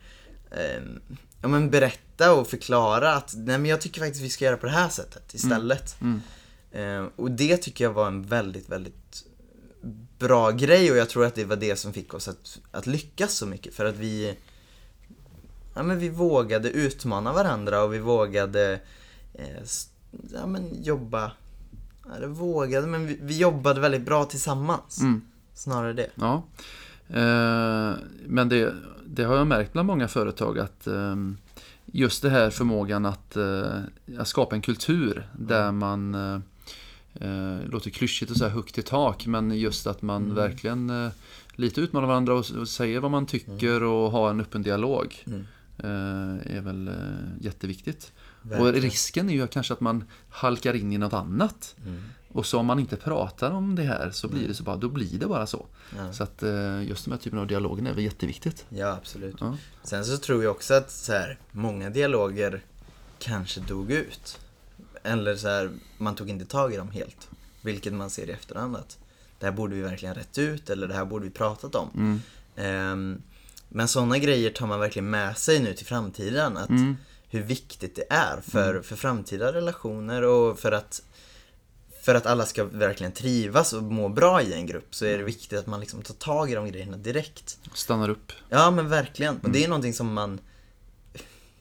[0.50, 0.82] eh,
[1.42, 4.66] ja, men berätta och förklara att nej men jag tycker faktiskt vi ska göra på
[4.66, 6.00] det här sättet istället.
[6.00, 6.20] Mm.
[6.72, 7.04] Mm.
[7.04, 9.24] Eh, och det tycker jag var en väldigt, väldigt
[10.18, 13.32] bra grej och jag tror att det var det som fick oss att, att lyckas
[13.32, 13.74] så mycket.
[13.74, 14.36] För att vi,
[15.74, 18.80] ja, men vi vågade utmana varandra och vi vågade
[19.34, 19.62] eh,
[20.32, 21.32] ja, men jobba,
[22.04, 25.00] ja, vågade, men vi, vi, jobbade väldigt bra tillsammans.
[25.00, 25.22] Mm.
[25.54, 26.10] Snarare det.
[26.14, 26.42] Ja.
[27.12, 27.94] Eh,
[28.26, 28.74] men det,
[29.06, 31.16] det har jag märkt bland många företag att eh,
[31.86, 33.80] just det här förmågan att, eh,
[34.18, 35.78] att skapa en kultur där mm.
[35.78, 36.40] man eh,
[37.14, 40.34] eh, låter klyschigt och så här högt i tak men just att man mm.
[40.34, 41.10] verkligen eh,
[41.52, 43.88] lite utmanar varandra och, och säger vad man tycker mm.
[43.88, 45.24] och har en öppen dialog.
[45.26, 45.46] Mm.
[45.78, 46.94] Eh, är väl eh,
[47.40, 48.12] jätteviktigt.
[48.42, 48.74] Verkligen.
[48.74, 51.76] Och risken är ju kanske att man halkar in i något annat.
[52.32, 54.88] Och så om man inte pratar om det här så blir det så bara, då
[54.88, 55.66] blir det bara så.
[55.96, 56.12] Ja.
[56.12, 58.66] Så att eh, just den här typen av dialogen är väl jätteviktigt.
[58.68, 59.36] Ja, absolut.
[59.40, 59.56] Ja.
[59.82, 62.62] Sen så tror jag också att så här, många dialoger
[63.18, 64.38] kanske dog ut.
[65.02, 67.28] Eller så här, man tog inte tag i dem helt.
[67.62, 68.98] Vilket man ser i efterhand att
[69.38, 71.90] det här borde vi verkligen rätt ut eller det här borde vi pratat om.
[71.94, 72.92] Mm.
[72.92, 73.22] Um,
[73.68, 76.56] men sådana grejer tar man verkligen med sig nu till framtiden.
[76.56, 76.96] Att mm.
[77.32, 78.82] Hur viktigt det är för, mm.
[78.82, 81.02] för framtida relationer och för att
[82.02, 85.14] för att alla ska verkligen trivas och må bra i en grupp så är det
[85.14, 85.26] mm.
[85.26, 87.58] viktigt att man liksom tar tag i de grejerna direkt.
[87.74, 88.32] Stannar upp.
[88.48, 89.40] Ja men verkligen.
[89.40, 89.70] Och det är mm.
[89.70, 90.40] någonting som man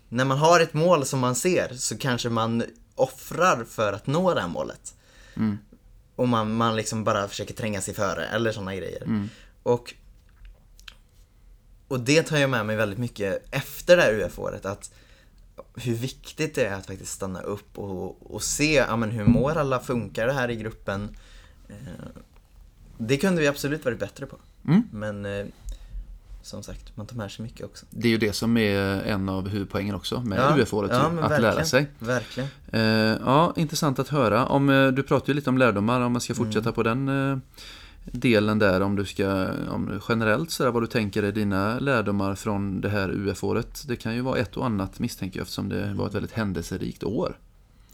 [0.09, 2.63] När man har ett mål som man ser så kanske man
[2.95, 4.95] offrar för att nå det här målet.
[5.35, 5.57] Mm.
[6.15, 9.03] Och man, man liksom bara försöker tränga sig före eller sådana grejer.
[9.03, 9.29] Mm.
[9.63, 9.93] Och
[11.87, 14.65] och det tar jag med mig väldigt mycket efter det här UF-året.
[14.65, 14.91] Att
[15.75, 19.57] hur viktigt det är att faktiskt stanna upp och, och se, ja men hur mår
[19.57, 21.09] alla, funkar det här i gruppen?
[21.69, 21.75] Eh,
[22.97, 24.37] det kunde vi absolut varit bättre på.
[24.67, 24.83] Mm.
[24.91, 25.45] Men eh,
[26.41, 27.85] som sagt, man tar med sig mycket också.
[27.89, 31.41] Det är ju det som är en av huvudpoängen också med ja, UF-året, ja, att
[31.41, 31.87] lära sig.
[31.99, 32.49] Verkligen.
[32.71, 32.81] Eh,
[33.25, 34.45] ja, intressant att höra.
[34.45, 36.73] Om, du pratar ju lite om lärdomar, om man ska fortsätta mm.
[36.73, 37.41] på den
[38.11, 42.81] delen där om du ska, om generellt sådär vad du tänker är dina lärdomar från
[42.81, 43.83] det här UF-året.
[43.87, 47.03] Det kan ju vara ett och annat misstänker jag eftersom det var ett väldigt händelserikt
[47.03, 47.37] år.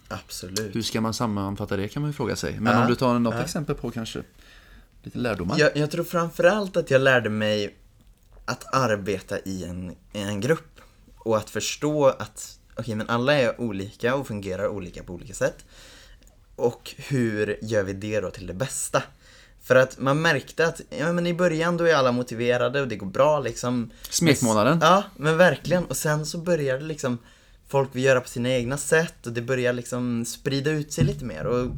[0.07, 0.75] Absolut.
[0.75, 2.59] Hur ska man sammanfatta det kan man ju fråga sig.
[2.59, 3.41] Men ja, om du tar något ja.
[3.41, 4.23] exempel på kanske
[5.03, 5.59] lite lärdomar.
[5.59, 7.75] Jag, jag tror framförallt att jag lärde mig
[8.45, 10.79] att arbeta i en, i en grupp.
[11.17, 15.33] Och att förstå att, okej okay, men alla är olika och fungerar olika på olika
[15.33, 15.65] sätt.
[16.55, 19.03] och hur gör vi det då till det bästa?
[19.65, 22.95] För att man märkte att, ja men i början då är alla motiverade och det
[22.95, 23.91] går bra liksom.
[24.09, 24.79] Smekmånaden.
[24.81, 25.85] Ja, men verkligen.
[25.85, 27.17] Och sen så börjar det liksom,
[27.67, 31.25] folk vill göra på sina egna sätt och det börjar liksom sprida ut sig lite
[31.25, 31.45] mer.
[31.45, 31.71] Och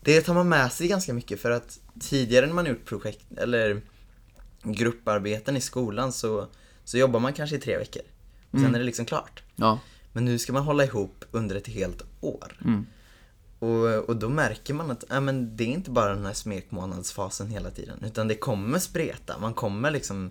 [0.00, 3.80] det tar man med sig ganska mycket för att tidigare när man gjort projekt, eller
[4.62, 6.48] grupparbeten i skolan så,
[6.84, 8.02] så jobbar man kanske i tre veckor.
[8.50, 8.74] Och sen mm.
[8.74, 9.42] är det liksom klart.
[9.56, 9.80] Ja.
[10.12, 12.58] Men nu ska man hålla ihop under ett helt år.
[12.64, 12.86] Mm.
[13.62, 17.48] Och, och då märker man att äh, men det är inte bara den här smekmånadsfasen
[17.48, 18.04] hela tiden.
[18.04, 19.38] Utan det kommer spreta.
[19.38, 20.30] Man kommer liksom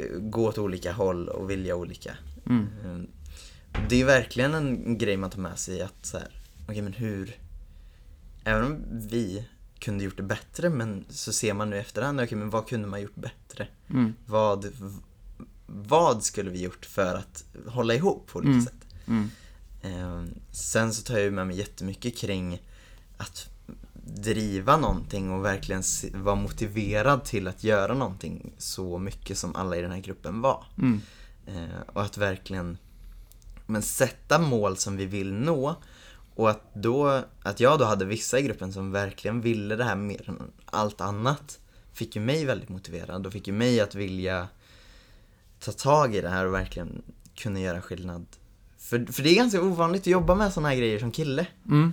[0.00, 2.16] uh, gå åt olika håll och vilja olika.
[2.46, 2.66] Mm.
[2.84, 3.04] Uh,
[3.88, 6.28] det är verkligen en grej man tar med sig att så här,
[6.68, 7.36] okay, men hur,
[8.44, 9.44] även om vi
[9.78, 12.88] kunde gjort det bättre men så ser man nu efterhand, okej okay, men vad kunde
[12.88, 13.68] man gjort bättre?
[13.90, 14.14] Mm.
[14.26, 14.66] Vad,
[15.66, 18.64] vad skulle vi gjort för att hålla ihop på olika mm.
[18.64, 18.86] sätt?
[19.82, 20.24] Mm.
[20.24, 22.62] Eh, sen så tar jag med mig jättemycket kring
[23.16, 23.48] att
[24.04, 25.82] driva någonting och verkligen
[26.14, 30.64] vara motiverad till att göra någonting så mycket som alla i den här gruppen var.
[30.78, 31.00] Mm.
[31.46, 32.78] Eh, och att verkligen
[33.66, 35.76] men sätta mål som vi vill nå
[36.34, 39.96] och att, då, att jag då hade vissa i gruppen som verkligen ville det här
[39.96, 41.58] mer än allt annat
[41.92, 44.48] fick ju mig väldigt motiverad och fick ju mig att vilja
[45.60, 47.02] ta tag i det här och verkligen
[47.34, 48.26] kunna göra skillnad
[48.92, 51.46] för, för det är ganska ovanligt att jobba med sådana här grejer som kille.
[51.68, 51.92] Mm.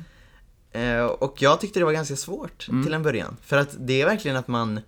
[0.71, 2.83] Eh, och jag tyckte det var ganska svårt mm.
[2.83, 3.37] till en början.
[3.41, 4.79] För att det är verkligen att man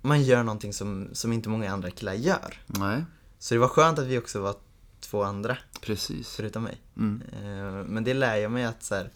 [0.00, 2.60] man gör någonting som, som inte många andra killar gör.
[2.66, 3.04] Nej.
[3.38, 4.54] Så det var skönt att vi också var
[5.00, 5.58] två andra.
[5.80, 6.28] Precis.
[6.36, 6.80] Förutom mig.
[6.96, 7.22] Mm.
[7.32, 9.10] Eh, men det lär jag mig att så här,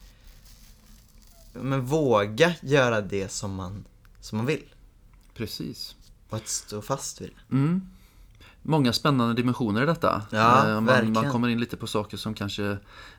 [1.53, 3.85] men våga göra det som man,
[4.20, 4.74] som man vill.
[5.35, 5.96] Precis.
[6.29, 7.57] Och att stå fast vid det.
[7.57, 7.90] Mm
[8.62, 10.23] många spännande dimensioner i detta.
[10.31, 12.64] Ja, eh, man, man, kommer in lite på saker som kanske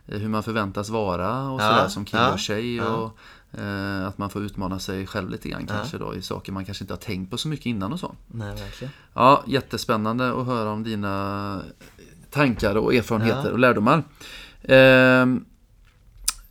[0.06, 2.82] eh, hur man förväntas vara och ja, sådär som kille ja, och tjej.
[2.82, 3.18] Och,
[3.60, 6.84] eh, att man får utmana sig själv lite grann kanske då i saker man kanske
[6.84, 8.16] inte har tänkt på så mycket innan och så.
[8.28, 8.94] Nej, verkligen.
[9.14, 11.62] Ja, jättespännande att höra om dina
[12.30, 14.04] tankar och erfarenheter och lärdomar.
[14.62, 15.26] Eh,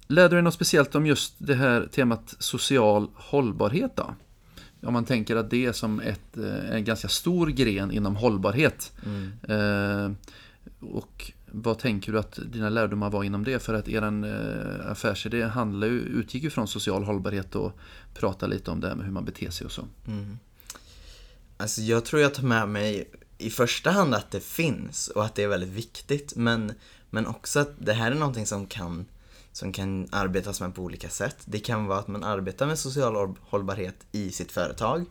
[0.06, 4.14] lärde du dig något speciellt om just det här temat social hållbarhet då?
[4.82, 8.92] Om man tänker att det är som ett, eh, en ganska stor gren inom hållbarhet.
[9.04, 9.32] Mm.
[9.42, 10.12] Eh,
[10.80, 13.58] och vad tänker du att dina lärdomar var inom det?
[13.58, 17.78] För att er eh, affärsidé handlar ju, utgick ju från social hållbarhet och
[18.14, 19.84] prata lite om det här med hur man beter sig och så.
[20.06, 20.38] Mm.
[21.56, 25.34] Alltså jag tror jag tar med mig i första hand att det finns och att
[25.34, 26.36] det är väldigt viktigt.
[26.36, 26.72] Men,
[27.10, 29.06] men också att det här är någonting som kan
[29.52, 31.36] som kan arbetas med på olika sätt.
[31.44, 35.04] Det kan vara att man arbetar med social hållbarhet i sitt företag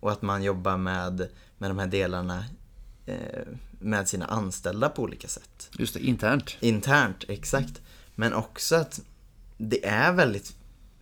[0.00, 2.44] och att man jobbar med, med de här delarna
[3.06, 3.46] eh,
[3.78, 5.70] med sina anställda på olika sätt.
[5.78, 6.56] Just det, internt.
[6.60, 7.80] Internt, exakt.
[8.14, 9.00] Men också att
[9.56, 10.56] det är väldigt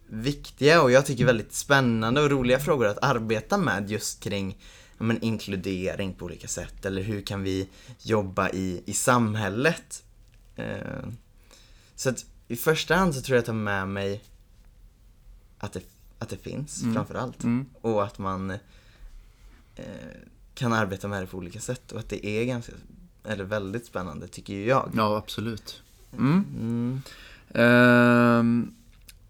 [0.06, 4.58] viktiga och jag tycker väldigt spännande och roliga frågor att arbeta med just kring
[4.98, 7.68] men, inkludering på olika sätt eller hur kan vi
[8.02, 10.04] jobba i, i samhället.
[10.56, 11.08] Eh,
[11.94, 14.24] så att i första hand så tror jag att jag tar med mig
[15.58, 15.82] att det,
[16.18, 16.94] att det finns mm.
[16.94, 17.44] framförallt.
[17.44, 17.66] Mm.
[17.80, 18.50] Och att man
[19.74, 19.84] eh,
[20.54, 22.72] kan arbeta med det på olika sätt och att det är ganska,
[23.24, 24.90] eller väldigt spännande tycker ju jag.
[24.96, 25.82] Ja, absolut.
[26.12, 26.44] Mm.
[26.60, 27.02] mm.
[27.54, 28.74] Ehm,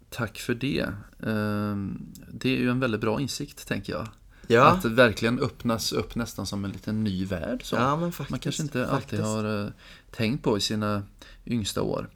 [0.09, 0.87] tack för det.
[1.23, 4.07] Ehm, det är ju en väldigt bra insikt tänker jag.
[4.47, 4.67] Ja.
[4.67, 7.61] Att det verkligen öppnas upp nästan som en liten ny värld.
[7.63, 7.75] Så.
[7.75, 9.23] Ja, faktiskt, man kanske inte faktiskt.
[9.23, 9.69] alltid har uh,
[10.11, 11.03] tänkt på i sina
[11.45, 12.09] yngsta år.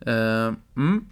[0.00, 1.06] Eh, mm.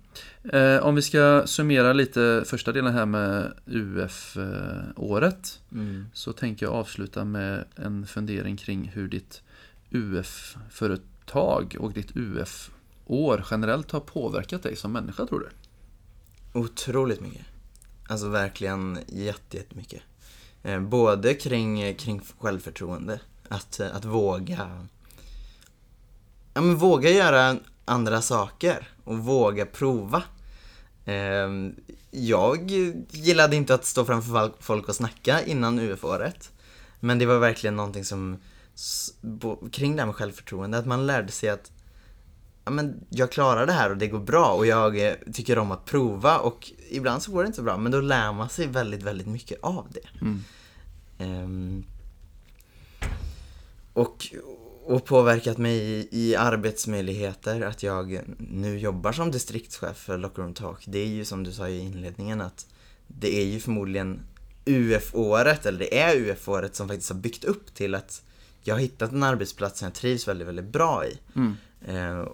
[0.53, 5.61] Eh, om vi ska summera lite första delen här med UF-året.
[5.73, 6.07] Mm.
[6.13, 9.43] Så tänker jag avsluta med en fundering kring hur ditt
[9.91, 15.49] UF-företag och ditt UF-år generellt har påverkat dig som människa tror du?
[16.61, 17.47] Otroligt mycket.
[18.09, 20.03] Alltså verkligen jättemycket.
[20.63, 23.21] Eh, både kring, kring självförtroende.
[23.49, 24.71] Att, att våga
[26.55, 30.23] ja, men våga göra andra saker och våga prova.
[31.05, 31.75] Ehm,
[32.11, 32.71] jag
[33.11, 36.51] gillade inte att stå framför folk och snacka innan UF-året.
[37.01, 38.39] Men det var verkligen någonting som,
[39.73, 41.73] kring det här med självförtroende, att man lärde sig att
[42.65, 45.71] ja, men jag klarar det här och det går bra och jag eh, tycker om
[45.71, 48.67] att prova och ibland så går det inte så bra men då lär man sig
[48.67, 50.09] väldigt, väldigt mycket av det.
[50.21, 50.45] Mm.
[51.19, 51.85] Um,
[53.93, 54.35] och,
[54.87, 57.61] och påverkat mig i, i, arbetsmöjligheter.
[57.61, 60.85] Att jag nu jobbar som distriktschef för Lockroom Talk.
[60.87, 62.67] Det är ju som du sa i inledningen att
[63.07, 64.21] det är ju förmodligen
[64.65, 68.23] UF-året, eller det är UF-året som faktiskt har byggt upp till att
[68.63, 71.19] jag har hittat en arbetsplats som jag trivs väldigt, väldigt bra i.
[71.35, 71.57] Mm.
[71.87, 72.29] Eh,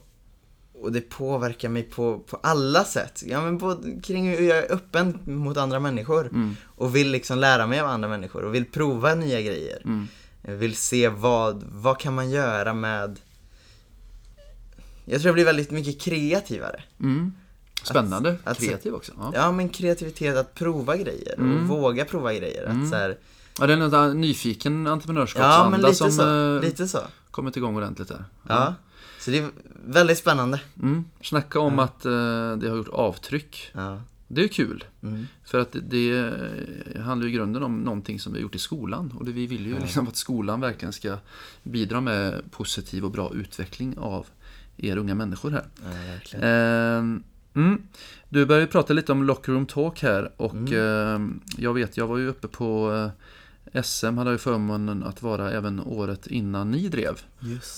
[0.80, 3.22] och det påverkar mig på, på alla sätt.
[3.26, 6.26] Ja, men både kring hur jag är öppen mot andra människor.
[6.26, 6.56] Mm.
[6.64, 9.82] Och vill liksom lära mig av andra människor och vill prova nya grejer.
[9.84, 10.08] Mm.
[10.42, 13.18] Jag vill se vad, vad kan man göra med
[15.10, 16.82] jag tror jag blir väldigt mycket kreativare.
[17.00, 17.32] Mm.
[17.82, 19.12] Spännande, att, kreativ också.
[19.18, 19.32] Ja.
[19.34, 19.52] ja.
[19.52, 21.68] men kreativitet, att prova grejer och mm.
[21.68, 22.64] våga prova grejer.
[22.64, 22.90] Att mm.
[22.90, 23.18] så här...
[23.58, 26.56] Ja, det är en nyfiken entreprenörskapsanda ja, som så.
[26.56, 26.98] Eh, lite så.
[27.30, 28.24] kommit igång ordentligt där.
[28.48, 28.54] Ja.
[28.54, 28.74] ja.
[29.20, 29.50] Så det är
[29.86, 30.60] väldigt spännande.
[30.82, 31.04] Mm.
[31.22, 31.84] Snacka om ja.
[31.84, 33.70] att uh, det har gjort avtryck.
[33.72, 34.00] Ja.
[34.32, 34.84] Det är kul.
[35.02, 35.26] Mm.
[35.44, 36.32] För att det,
[37.00, 39.12] handlar i grunden om någonting som vi har gjort i skolan.
[39.18, 39.78] Och det, vi vill ju ja.
[39.78, 41.16] liksom att skolan verkligen ska
[41.62, 44.26] bidra med positiv och bra utveckling av
[44.76, 45.64] er unga människor här.
[46.32, 46.98] Ja, eh,
[47.54, 47.82] mm.
[48.28, 51.34] Du började prata lite om Locker Room Talk här och mm.
[51.34, 53.10] eh, jag vet, jag var ju uppe på eh,
[53.82, 57.20] SM, hade jag förmånen att vara även året innan ni drev.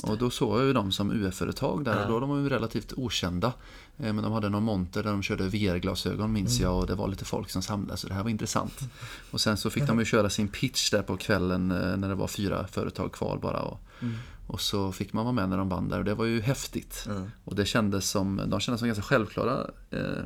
[0.02, 2.02] Och då såg jag ju dem som UF-företag där ja.
[2.02, 3.52] och då de var ju relativt okända.
[3.98, 6.70] Eh, men de hade någon monter där de körde VR-glasögon minns mm.
[6.70, 8.80] jag och det var lite folk som samlades så det här var intressant.
[9.30, 12.14] Och sen så fick de ju köra sin pitch där på kvällen eh, när det
[12.14, 13.60] var fyra företag kvar bara.
[13.60, 14.14] Och, mm.
[14.46, 17.06] Och så fick man vara med när de vann där och det var ju häftigt.
[17.08, 17.30] Mm.
[17.44, 20.24] Och det kändes som, de kändes som ganska självklara eh,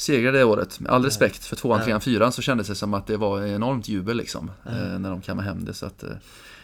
[0.00, 0.80] segrar det året.
[0.80, 3.88] Med all respekt för tvåan, trean, fyran så kändes det som att det var enormt
[3.88, 4.50] jubel liksom.
[4.66, 5.74] Eh, när de kammade hem det.
[5.74, 6.10] Så att, eh,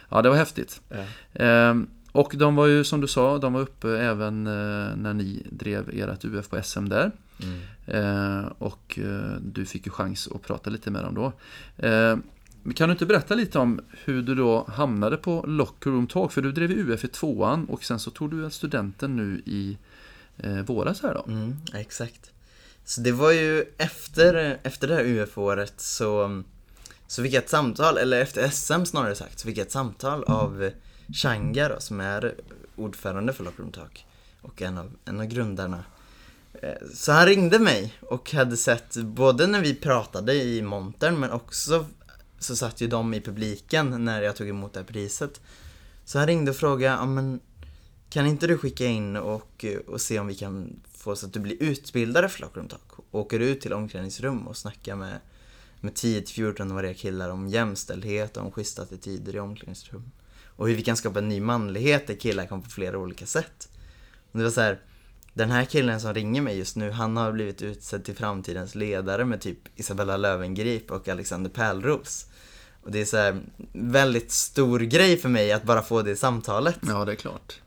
[0.09, 0.81] ja, det var häftigt.
[1.33, 1.75] Eh,
[2.11, 5.89] och de var ju som du sa, de var uppe även eh, när ni drev
[5.93, 7.11] ert UF på SM där.
[7.43, 7.59] Mm.
[7.85, 8.99] Eh, och
[9.39, 11.33] du fick ju chans att prata lite med dem då.
[12.75, 16.31] Kan du inte berätta lite om hur du då hamnade på Locker Room Talk?
[16.31, 19.77] För du drev UF i tvåan och sen så tog du studenten nu i
[20.65, 21.31] våras här då.
[21.31, 22.31] Mm, exakt.
[22.87, 26.43] Så det var ju efter, efter det här UF-året så,
[27.07, 30.23] så fick jag ett samtal, eller efter SM snarare sagt, så fick jag ett samtal
[30.23, 30.71] av
[31.13, 32.35] Changa då, som är
[32.75, 34.05] ordförande för Locker Room Talk
[34.41, 35.83] och en av, en av grundarna.
[36.53, 41.31] Eh, så han ringde mig och hade sett både när vi pratade i montern men
[41.31, 41.85] också
[42.39, 45.41] så satt ju de i publiken när jag tog emot det här priset.
[46.05, 47.39] Så han ringde och frågade, ja men
[48.09, 51.39] kan inte du skicka in och, och se om vi kan få så att du
[51.39, 52.91] blir utbildare för Lockroom Talk?
[53.11, 55.19] Åker ut till omklädningsrum och snackar med,
[55.81, 60.11] med 10-14-åriga killar om jämställdhet och om schyssta attityder i omklädningsrum.
[60.45, 63.69] Och hur vi kan skapa en ny manlighet där killar kan på flera olika sätt.
[64.31, 64.79] Och det var så här,
[65.33, 69.25] den här killen som ringer mig just nu, han har blivit utsedd till framtidens ledare
[69.25, 72.25] med typ Isabella Lövengrip och Alexander Pärlros.
[72.83, 73.41] Och det är så här,
[73.73, 76.79] väldigt stor grej för mig att bara få det samtalet.
[76.87, 77.61] Ja, det är klart.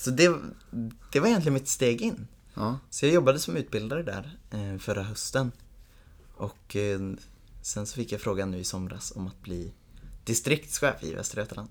[0.00, 0.34] Så det,
[1.12, 2.26] det var egentligen mitt steg in.
[2.54, 2.78] Ja.
[2.90, 5.52] Så jag jobbade som utbildare där eh, förra hösten.
[6.34, 7.00] Och eh,
[7.62, 9.72] sen så fick jag frågan nu i somras om att bli
[10.24, 11.68] distriktschef i Västra Götaland.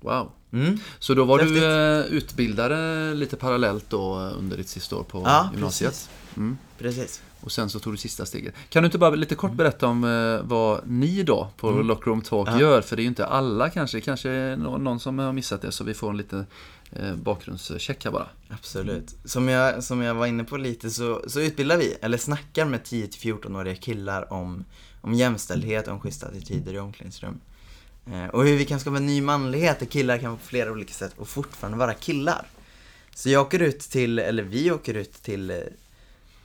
[0.00, 0.32] Wow.
[0.52, 0.78] Mm.
[0.98, 1.60] Så då var Häftigt.
[1.60, 5.90] du eh, utbildare lite parallellt då under ditt sista år på ja, gymnasiet?
[5.90, 6.10] Precis.
[6.36, 6.58] Mm.
[6.78, 7.22] precis.
[7.40, 8.54] Och sen så tog du sista steget.
[8.68, 11.86] Kan du inte bara lite kort berätta om eh, vad ni då på mm.
[11.86, 12.60] Lockroom Talk ja.
[12.60, 12.80] gör?
[12.80, 15.94] För det är ju inte alla kanske, kanske någon som har missat det så vi
[15.94, 16.46] får en liten eh,
[17.16, 18.28] bakgrundscheck här bara.
[18.48, 19.16] Absolut.
[19.24, 22.80] Som jag, som jag var inne på lite så, så utbildar vi, eller snackar med
[22.80, 24.64] 10-14-åriga killar om,
[25.00, 27.40] om jämställdhet om schyssta attityder i omklädningsrum.
[28.06, 30.92] Eh, och hur vi kan skapa en ny manlighet där killar kan på flera olika
[30.92, 32.46] sätt och fortfarande vara killar.
[33.14, 35.56] Så jag åker ut till, eller vi åker ut till, eh,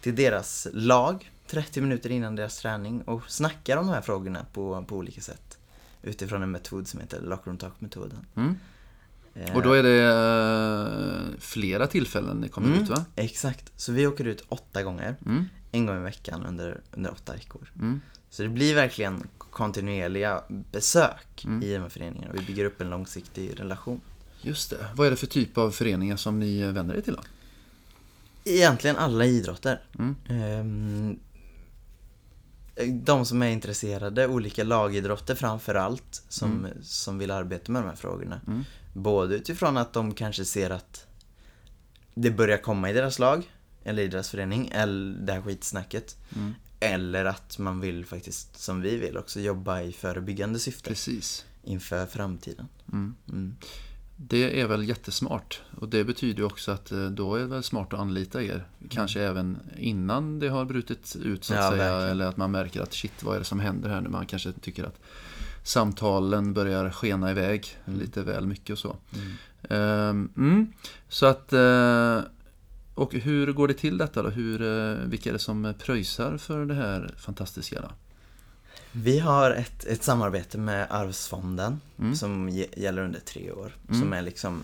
[0.02, 4.86] till deras lag 30 minuter innan deras träning och snackar om de här frågorna på,
[4.88, 5.58] på olika sätt.
[6.02, 8.26] Utifrån en metod som heter Locker Room Talk-metoden.
[8.36, 8.56] Mm.
[9.40, 13.06] Eh, och då är det flera tillfällen ni kommer mm, ut va?
[13.16, 15.16] Exakt, så vi åker ut åtta gånger.
[15.26, 15.46] Mm.
[15.72, 17.72] En gång i veckan under, under åtta veckor.
[17.76, 18.02] Mm.
[18.30, 21.64] Så det blir verkligen kontinuerliga besök mm.
[21.64, 22.34] i de här föreningarna.
[22.34, 24.02] Vi bygger upp en långsiktig relation.
[24.42, 24.88] Just det.
[24.96, 27.22] Vad är det för typ av föreningar som ni vänder er till då?
[28.44, 29.82] Egentligen alla idrotter.
[30.30, 31.20] Ehm,
[32.86, 36.78] de som är intresserade, olika lagidrotter framför allt, som, mm.
[36.84, 38.42] som vill arbeta med de här frågorna.
[38.98, 41.08] Både utifrån att de kanske ser att
[42.16, 43.52] det börjar komma i deras lag,
[43.84, 46.18] eller i deras förening, eller det här skitsnacket.
[46.36, 46.54] Mm.
[46.80, 50.90] Eller att man vill faktiskt, som vi vill, också jobba i förebyggande syfte.
[50.90, 51.46] Precis.
[51.64, 52.68] Inför framtiden.
[52.94, 53.16] Mm.
[53.30, 53.56] Mm.
[54.16, 55.62] Det är väl jättesmart.
[55.80, 58.68] Och det betyder också att eh, då är det väl smart att anlita er.
[58.90, 59.32] Kanske mm.
[59.32, 61.92] även innan det har brutit ut så att ja, säga.
[61.92, 62.12] Verkligen.
[62.12, 64.10] Eller att man märker att shit, vad är det som händer här nu?
[64.10, 65.00] Man kanske tycker att
[65.68, 68.00] samtalen börjar skena iväg mm.
[68.00, 68.96] lite väl mycket och så.
[69.70, 70.30] Mm.
[70.40, 70.74] Um,
[71.10, 72.22] så att uh,
[72.94, 74.30] och hur går det till detta då?
[74.30, 77.82] Hur, eh, vilka är det som pröjsar för det här fantastiska?
[77.82, 77.90] Då?
[78.92, 82.16] Vi har ett, ett samarbete med Arvsfonden mm.
[82.16, 83.76] som gäller under tre år.
[83.90, 84.02] Mm.
[84.02, 84.64] Som är liksom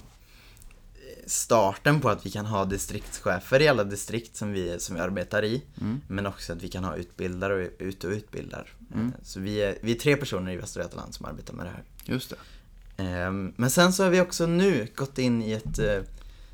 [1.28, 5.44] starten på att vi kan ha distriktschefer i alla distrikt som vi, som vi arbetar
[5.44, 5.62] i.
[5.82, 6.02] Mm.
[6.08, 8.70] Men också att vi kan ha utbildare och ut och utbildar.
[8.94, 9.14] Mm.
[9.24, 11.84] Så vi är, vi är tre personer i Västra Götaland som arbetar med det här.
[12.06, 12.36] Just det.
[13.04, 16.02] Ehm, men sen så har vi också nu gått in i ett eh,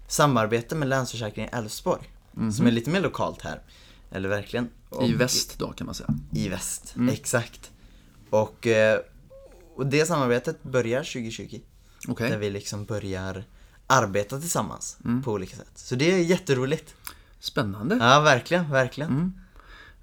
[0.07, 2.01] samarbete med Länsförsäkringen Älvsborg.
[2.37, 2.51] Mm.
[2.51, 3.61] Som är lite mer lokalt här.
[4.11, 4.69] Eller verkligen.
[4.89, 6.09] Och I väst då kan man säga.
[6.31, 7.09] I väst, mm.
[7.09, 7.71] exakt.
[8.29, 8.99] Och, eh,
[9.75, 11.59] och det samarbetet börjar 2020.
[12.07, 12.29] Okay.
[12.29, 13.43] Där vi liksom börjar
[13.89, 15.23] arbeta tillsammans mm.
[15.23, 15.71] på olika sätt.
[15.75, 16.95] Så det är jätteroligt.
[17.39, 17.97] Spännande.
[18.01, 19.09] Ja, verkligen, verkligen.
[19.09, 19.33] Mm.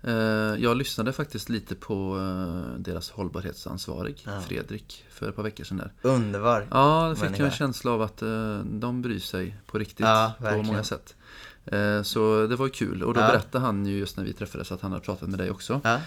[0.03, 4.41] Eh, jag lyssnade faktiskt lite på eh, deras hållbarhetsansvarig, ja.
[4.41, 5.77] Fredrik, för ett par veckor sedan.
[5.77, 5.93] Där.
[6.03, 8.19] Underbar Ja, det fick jag en känsla av att
[8.65, 11.15] de bryr sig på riktigt ja, på många sätt.
[11.67, 13.27] Eh, så det var kul och då ja.
[13.27, 15.81] berättade han ju just när vi träffades att han hade pratat med dig också.
[15.85, 16.01] Ja.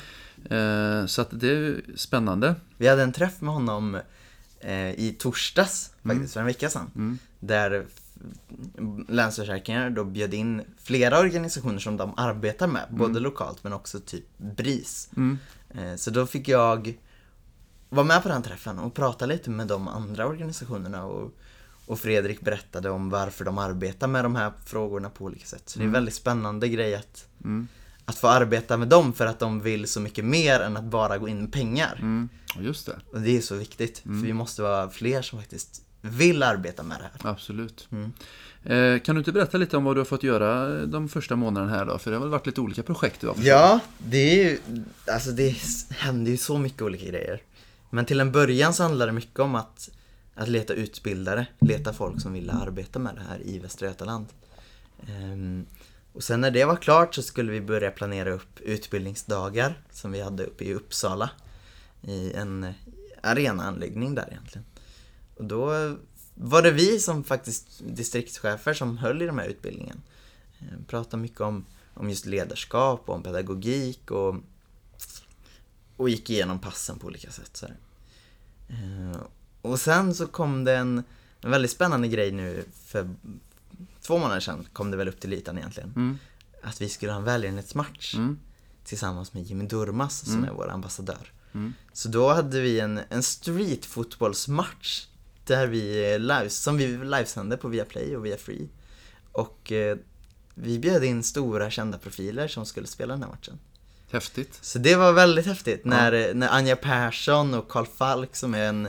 [0.55, 2.55] Eh, så att det är spännande.
[2.77, 4.01] Vi hade en träff med honom eh,
[4.95, 6.17] i torsdags mm.
[6.17, 6.91] faktiskt, för en vecka sedan.
[6.95, 7.19] Mm.
[7.39, 7.85] Där
[9.07, 12.97] Länsförsäkringar då bjöd in flera organisationer som de arbetar med, mm.
[12.97, 15.09] både lokalt men också typ BRIS.
[15.17, 15.37] Mm.
[15.97, 16.97] Så då fick jag
[17.89, 21.33] vara med på den träffen och prata lite med de andra organisationerna och
[21.89, 25.69] och Fredrik berättade om varför de arbetar med de här frågorna på olika sätt.
[25.69, 25.93] Så det är en mm.
[25.93, 27.67] väldigt spännande grej att, mm.
[28.09, 31.17] Att få arbeta med dem för att de vill så mycket mer än att bara
[31.17, 31.97] gå in med pengar.
[32.01, 32.29] Mm.
[32.59, 32.99] Just det.
[33.13, 34.05] Och det är så viktigt.
[34.05, 34.19] Mm.
[34.19, 37.31] För vi måste vara fler som faktiskt vill arbeta med det här.
[37.31, 37.87] Absolut.
[37.91, 38.11] Mm.
[38.63, 41.71] Eh, kan du inte berätta lite om vad du har fått göra de första månaderna
[41.71, 41.97] här då?
[41.97, 44.59] För det har väl varit lite olika projekt du har Ja, det är ju,
[45.07, 45.55] alltså det
[45.89, 47.41] händer ju så mycket olika grejer.
[47.89, 49.89] Men till en början så handlar det mycket om att
[50.35, 54.25] att leta utbildare, leta folk som ville arbeta med det här i Västra Götaland.
[55.07, 55.65] Um,
[56.19, 60.21] och sen när det var klart så skulle vi börja planera upp utbildningsdagar som vi
[60.21, 61.29] hade uppe i Uppsala.
[62.01, 62.73] I en
[63.21, 64.65] arenaanläggning där egentligen.
[65.35, 65.95] Och då
[66.35, 70.01] var det vi som faktiskt distriktschefer som höll i de här utbildningen.
[70.59, 74.35] Eh, pratade mycket om, om just ledarskap och om pedagogik och,
[75.97, 77.57] och gick igenom passen på olika sätt.
[77.57, 77.65] Så
[78.69, 79.21] eh,
[79.61, 81.03] och sen så kom det en,
[81.41, 83.09] en väldigt spännande grej nu för
[84.09, 85.93] två månader sedan kom det väl upp till ytan egentligen.
[85.95, 86.17] Mm.
[86.63, 88.39] Att vi skulle ha en välgörenhetsmatch mm.
[88.83, 90.49] tillsammans med Jimmy Durmas som mm.
[90.49, 91.31] är vår ambassadör.
[91.53, 91.73] Mm.
[91.93, 95.05] Så då hade vi en, en streetfotbollsmatch
[95.45, 98.67] där vi live, som vi livesände på Viaplay och Viafree.
[99.31, 99.97] Och eh,
[100.53, 103.59] vi bjöd in stora kända profiler som skulle spela den här matchen.
[104.11, 104.59] Häftigt.
[104.61, 106.33] Så det var väldigt häftigt när, ja.
[106.33, 108.87] när Anja Persson och Karl Falk som är en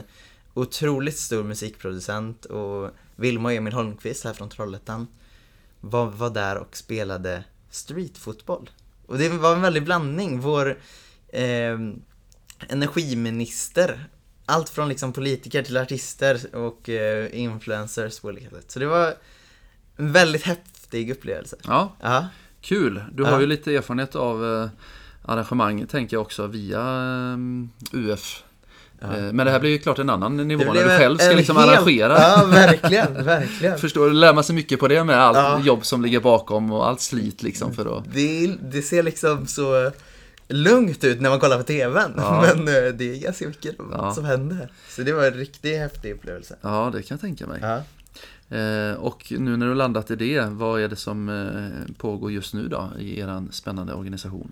[0.53, 2.91] otroligt stor musikproducent och
[3.21, 5.07] Vilma och Emil Holmqvist här från Trollhättan
[5.79, 8.69] var, var där och spelade streetfotboll.
[9.05, 10.39] Och det var en väldig blandning.
[10.39, 10.77] Vår
[11.27, 11.79] eh,
[12.69, 14.05] energiminister,
[14.45, 18.71] allt från liksom politiker till artister och eh, influencers på olika sätt.
[18.71, 19.13] Så det var
[19.97, 21.55] en väldigt häftig upplevelse.
[21.63, 22.27] Ja, ja.
[22.61, 23.03] kul.
[23.13, 23.41] Du har ja.
[23.41, 24.69] ju lite erfarenhet av eh,
[25.21, 27.37] arrangemang, tänker jag också, via eh,
[27.91, 28.43] UF
[29.07, 31.71] men det här blir ju klart en annan nivå när du själv ska liksom helt...
[31.71, 32.13] arrangera.
[32.19, 33.77] Ja, verkligen, verkligen.
[33.77, 34.13] Förstår du?
[34.13, 35.61] Lär man sig mycket på det med allt ja.
[35.65, 38.03] jobb som ligger bakom och allt slit liksom för att...
[38.13, 39.91] Det, det ser liksom så
[40.47, 42.11] lugnt ut när man kollar på TVn.
[42.17, 42.41] Ja.
[42.55, 44.13] Men eh, det är ganska mycket ja.
[44.13, 44.71] som händer.
[44.89, 46.55] Så det var en riktigt häftig upplevelse.
[46.61, 47.59] Ja, det kan jag tänka mig.
[47.61, 47.83] Ja.
[48.57, 52.67] Eh, och nu när du landat i det, vad är det som pågår just nu
[52.67, 54.51] då i er spännande organisation?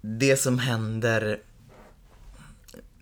[0.00, 1.38] Det som händer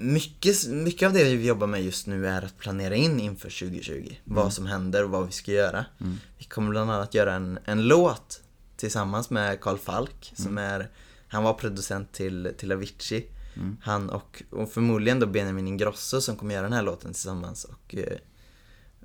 [0.03, 3.93] mycket, mycket av det vi jobbar med just nu är att planera in inför 2020.
[3.93, 4.17] Mm.
[4.25, 5.85] Vad som händer och vad vi ska göra.
[6.01, 6.17] Mm.
[6.39, 8.43] Vi kommer bland annat göra en, en låt
[8.77, 10.65] tillsammans med Karl Falk som mm.
[10.65, 10.91] är
[11.29, 13.27] Han var producent till, till Avicii.
[13.57, 13.77] Mm.
[13.83, 17.65] Han och, och förmodligen då Benjamin Ingrosso som kommer göra den här låten tillsammans.
[17.65, 18.17] Och, eh,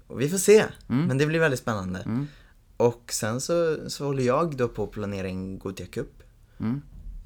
[0.07, 0.65] och vi får se.
[0.89, 1.05] Mm.
[1.05, 2.03] Men det blir väldigt spännande.
[2.77, 6.23] Och sen så, så håller jag då på att planera in Gothia Cup.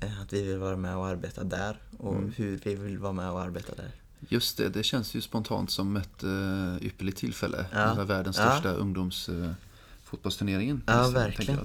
[0.02, 2.34] Eh, att vi vill vara med och arbeta där och mm.
[2.36, 3.92] hur vi vill vara med och arbeta där.
[4.30, 7.66] Just det, det känns ju spontant som ett uh, ypperligt tillfälle.
[7.72, 7.94] Ja.
[7.94, 8.52] Det världens ja.
[8.52, 10.76] största ungdomsfotbollsturneringen.
[10.76, 11.60] Uh, ja, verkligen.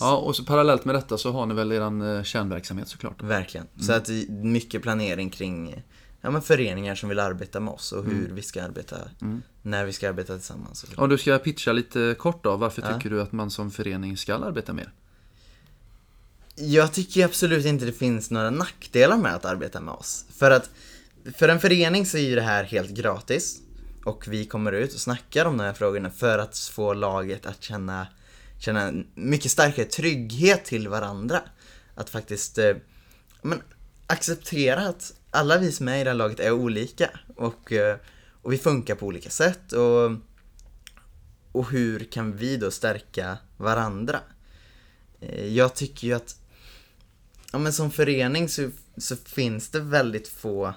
[0.00, 3.22] Ja, och så parallellt med detta så har ni väl er uh, kärnverksamhet såklart?
[3.22, 3.66] Verkligen.
[3.74, 3.86] Mm.
[3.86, 5.82] Så att mycket planering kring
[6.20, 8.34] ja, men föreningar som vill arbeta med oss och hur mm.
[8.34, 9.42] vi ska arbeta, mm.
[9.62, 10.86] när vi ska arbeta tillsammans.
[10.96, 14.34] Om du ska pitcha lite kort då, varför tycker du att man som förening ska
[14.34, 14.92] arbeta mer?
[16.56, 20.26] Jag tycker absolut inte det finns några nackdelar med att arbeta med oss.
[20.36, 20.70] För att
[21.34, 23.60] för en förening så är ju det här helt gratis.
[24.04, 27.62] Och vi kommer ut och snackar om de här frågorna för att få laget att
[27.62, 28.06] känna,
[28.58, 31.40] känna mycket starkare trygghet till varandra.
[31.94, 32.76] Att faktiskt eh,
[33.42, 33.62] men,
[34.06, 37.10] acceptera att alla vi som är i det här laget är olika.
[37.36, 37.96] Och, eh,
[38.42, 39.72] och vi funkar på olika sätt.
[39.72, 40.10] Och,
[41.52, 44.20] och hur kan vi då stärka varandra?
[45.20, 46.36] Eh, jag tycker ju att
[47.54, 50.74] ja, men som förening så, så finns det väldigt få,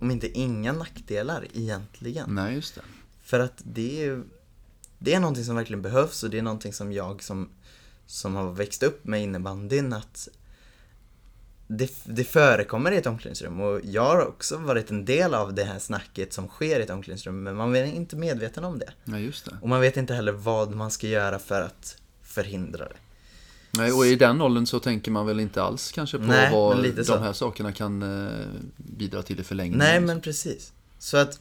[0.00, 2.34] om inte inga nackdelar egentligen.
[2.34, 2.80] Nej, just det.
[3.22, 4.22] För att det är,
[4.98, 7.48] det är någonting som verkligen behövs och det är någonting som jag som,
[8.06, 10.28] som har växt upp med innebandyn att
[11.66, 15.64] det, det förekommer i ett omklädningsrum och jag har också varit en del av det
[15.64, 18.92] här snacket som sker i ett omklädningsrum men man är inte medveten om det.
[19.04, 19.58] Ja, just det.
[19.62, 22.96] Och man vet inte heller vad man ska göra för att förhindra det.
[23.70, 26.84] Nej, och i den åldern så tänker man väl inte alls kanske på Nej, vad
[26.84, 27.16] de så.
[27.16, 28.46] här sakerna kan eh,
[28.76, 29.78] bidra till i förlängningen.
[29.78, 30.72] Nej, men precis.
[30.98, 31.40] Så att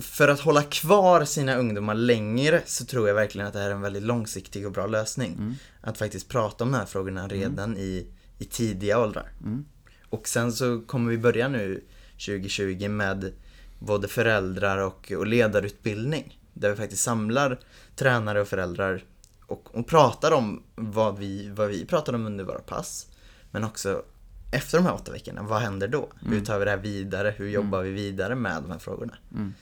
[0.00, 3.74] för att hålla kvar sina ungdomar längre så tror jag verkligen att det här är
[3.74, 5.32] en väldigt långsiktig och bra lösning.
[5.32, 5.54] Mm.
[5.80, 7.30] Att faktiskt prata om de här frågorna mm.
[7.30, 7.78] redan mm.
[7.78, 8.06] i,
[8.38, 9.32] i tidiga åldrar.
[9.40, 9.64] Mm.
[10.08, 11.84] Och sen så kommer vi börja nu
[12.26, 13.32] 2020 med
[13.78, 16.40] både föräldrar och, och ledarutbildning.
[16.54, 17.58] Där vi faktiskt samlar
[17.96, 19.04] tränare och föräldrar
[19.52, 23.06] och, och pratar om vad vi, vad vi pratar om under våra pass.
[23.50, 24.02] Men också
[24.50, 26.08] efter de här åtta veckorna, vad händer då?
[26.20, 26.32] Mm.
[26.32, 27.34] Hur tar vi det här vidare?
[27.36, 27.94] Hur jobbar mm.
[27.94, 29.14] vi vidare med de här frågorna?
[29.34, 29.54] Mm.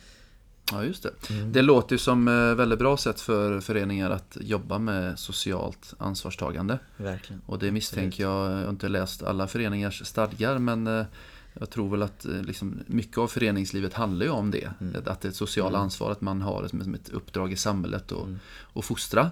[0.72, 1.30] Ja, just det.
[1.30, 1.52] Mm.
[1.52, 6.78] Det låter ju som ett väldigt bra sätt för föreningar att jobba med socialt ansvarstagande.
[6.96, 7.42] Verkligen.
[7.46, 11.04] Och det misstänker jag, jag har inte läst alla föreningars stadgar, men eh,
[11.52, 14.70] jag tror väl att eh, liksom, mycket av föreningslivet handlar ju om det.
[14.80, 15.02] Mm.
[15.06, 15.82] Att det är ett socialt mm.
[15.82, 18.38] ansvar, att man har ett, ett uppdrag i samhället och, mm.
[18.72, 19.30] och fostra.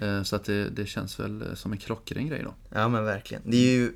[0.00, 2.54] Eh, så att det, det, känns väl som en klockren grej då.
[2.70, 3.42] Ja men verkligen.
[3.46, 3.92] Det är ju,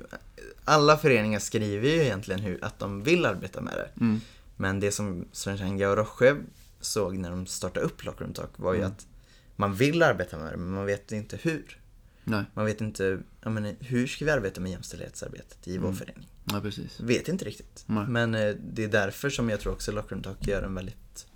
[0.65, 4.01] alla föreningar skriver ju egentligen hur, att de vill arbeta med det.
[4.01, 4.21] Mm.
[4.57, 6.35] Men det som Sunshine och Roche
[6.79, 8.91] såg när de startade upp Lockroom Talk var ju mm.
[8.91, 9.07] att
[9.55, 11.79] man vill arbeta med det men man vet inte hur.
[12.23, 12.43] Nej.
[12.53, 15.83] Man vet inte, menar, hur ska vi arbeta med jämställdhetsarbetet i mm.
[15.83, 16.27] vår förening?
[16.45, 16.99] Ja, precis.
[16.99, 17.83] Vet inte riktigt.
[17.85, 18.05] Nej.
[18.07, 21.27] Men eh, det är därför som jag tror också Lockroom Talk gör en väldigt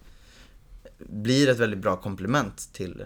[0.98, 3.06] blir ett väldigt bra komplement till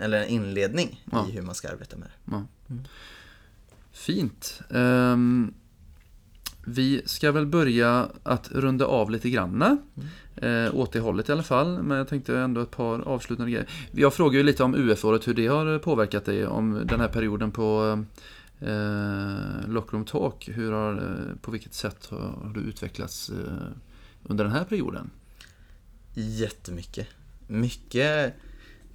[0.00, 1.28] eller en inledning ja.
[1.28, 2.32] i hur man ska arbeta med det.
[2.32, 2.46] Ja.
[2.70, 2.84] Mm.
[3.92, 4.60] Fint.
[4.68, 5.54] Um,
[6.66, 9.62] vi ska väl börja att runda av lite grann.
[9.62, 10.66] Mm.
[10.66, 11.82] Eh, åt det hållet i alla fall.
[11.82, 13.68] Men jag tänkte ändå ett par avslutande grejer.
[13.92, 16.46] Jag frågade ju lite om UF-året, hur det har påverkat dig.
[16.46, 17.98] Om den här perioden på
[18.60, 20.48] eh, Lockroom Talk.
[20.52, 23.68] Hur har, eh, på vilket sätt har, har du utvecklats eh,
[24.22, 25.10] under den här perioden?
[26.14, 27.08] Jättemycket.
[27.46, 28.34] Mycket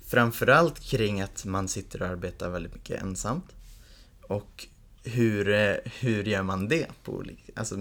[0.09, 3.45] framförallt kring att man sitter och arbetar väldigt mycket ensamt.
[4.21, 4.67] Och
[5.03, 6.87] hur, eh, hur gör man det?
[7.03, 7.75] På olika, alltså,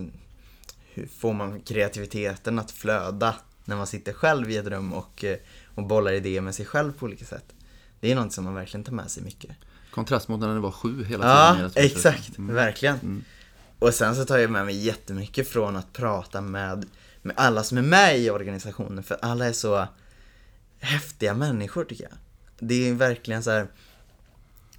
[0.92, 5.38] hur får man kreativiteten att flöda när man sitter själv i ett rum och, eh,
[5.74, 7.44] och bollar idéer med sig själv på olika sätt?
[8.00, 9.50] Det är något som man verkligen tar med sig mycket.
[9.90, 11.70] Kontrast mot när det var sju hela tiden.
[11.74, 12.38] Ja, exakt.
[12.38, 12.54] Mm.
[12.54, 12.94] Verkligen.
[12.94, 13.24] Mm.
[13.78, 16.86] Och sen så tar jag med mig jättemycket från att prata med,
[17.22, 19.86] med alla som är med i organisationen, för alla är så
[20.80, 22.12] häftiga människor tycker jag.
[22.58, 23.68] Det är verkligen så här,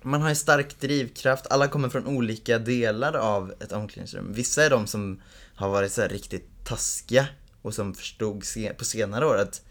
[0.01, 4.33] man har en stark drivkraft, alla kommer från olika delar av ett omklädningsrum.
[4.33, 5.21] Vissa är de som
[5.55, 7.27] har varit så riktigt taskiga
[7.61, 8.43] och som förstod
[8.77, 9.61] på senare år att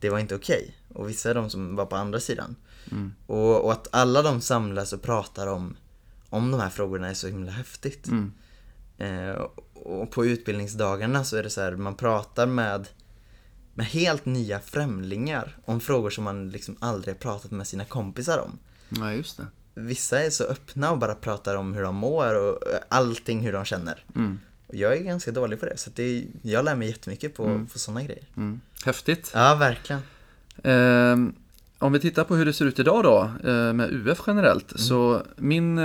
[0.00, 0.74] det var inte okej.
[0.88, 1.02] Okay.
[1.02, 2.56] Och vissa är de som var på andra sidan.
[2.90, 3.14] Mm.
[3.26, 5.76] Och, och, att alla de samlas och pratar om,
[6.28, 8.08] om de här frågorna är så himla häftigt.
[8.08, 8.32] Mm.
[8.98, 12.88] Eh, och på utbildningsdagarna så är det så här, man pratar med,
[13.78, 18.58] med helt nya främlingar om frågor som man liksom aldrig pratat med sina kompisar om.
[18.88, 19.46] Ja, just det
[19.78, 22.58] vissa är så öppna och bara pratar om hur de mår och
[22.88, 24.04] allting hur de känner.
[24.16, 24.40] Mm.
[24.72, 27.66] Jag är ganska dålig på det, så det, jag lär mig jättemycket på, mm.
[27.66, 28.24] på sådana grejer.
[28.36, 28.60] Mm.
[28.84, 29.30] Häftigt.
[29.34, 30.02] Ja, verkligen.
[30.62, 31.34] Um,
[31.78, 34.72] om vi tittar på hur det ser ut idag då, eh, med UF generellt.
[34.72, 34.78] Mm.
[34.78, 35.84] Så min eh,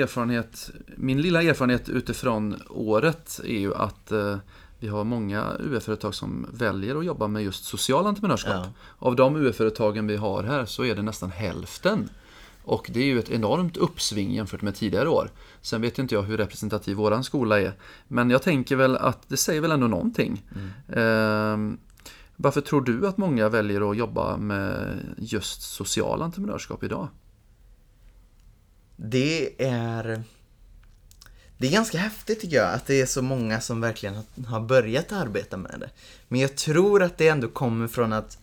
[0.00, 4.38] erfarenhet, min lilla erfarenhet utifrån året är ju att eh,
[4.86, 8.54] vi har många UF-företag som väljer att jobba med just social entreprenörskap.
[8.54, 8.72] Ja.
[8.98, 12.08] Av de UF-företagen vi har här så är det nästan hälften
[12.64, 15.30] och det är ju ett enormt uppsving jämfört med tidigare år.
[15.60, 17.72] Sen vet inte jag hur representativ våran skola är.
[18.08, 20.42] Men jag tänker väl att det säger väl ändå någonting.
[20.54, 21.72] Mm.
[21.72, 21.78] Eh,
[22.36, 27.08] varför tror du att många väljer att jobba med just social entreprenörskap idag?
[28.96, 30.22] Det är
[31.58, 35.12] det är ganska häftigt tycker jag att det är så många som verkligen har börjat
[35.12, 35.90] arbeta med det.
[36.28, 38.38] Men jag tror att det ändå kommer från att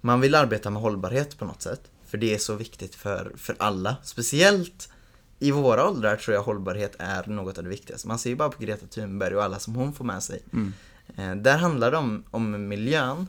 [0.00, 1.80] man vill arbeta med hållbarhet på något sätt.
[2.06, 3.96] För det är så viktigt för, för alla.
[4.02, 4.88] Speciellt
[5.38, 8.08] i våra åldrar tror jag hållbarhet är något av det viktigaste.
[8.08, 10.42] Man ser ju bara på Greta Thunberg och alla som hon får med sig.
[10.52, 10.72] Mm.
[11.16, 13.26] Eh, där handlar det om, om miljön.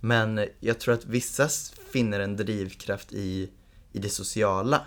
[0.00, 1.48] Men jag tror att vissa
[1.92, 3.50] finner en drivkraft i,
[3.92, 4.80] i det sociala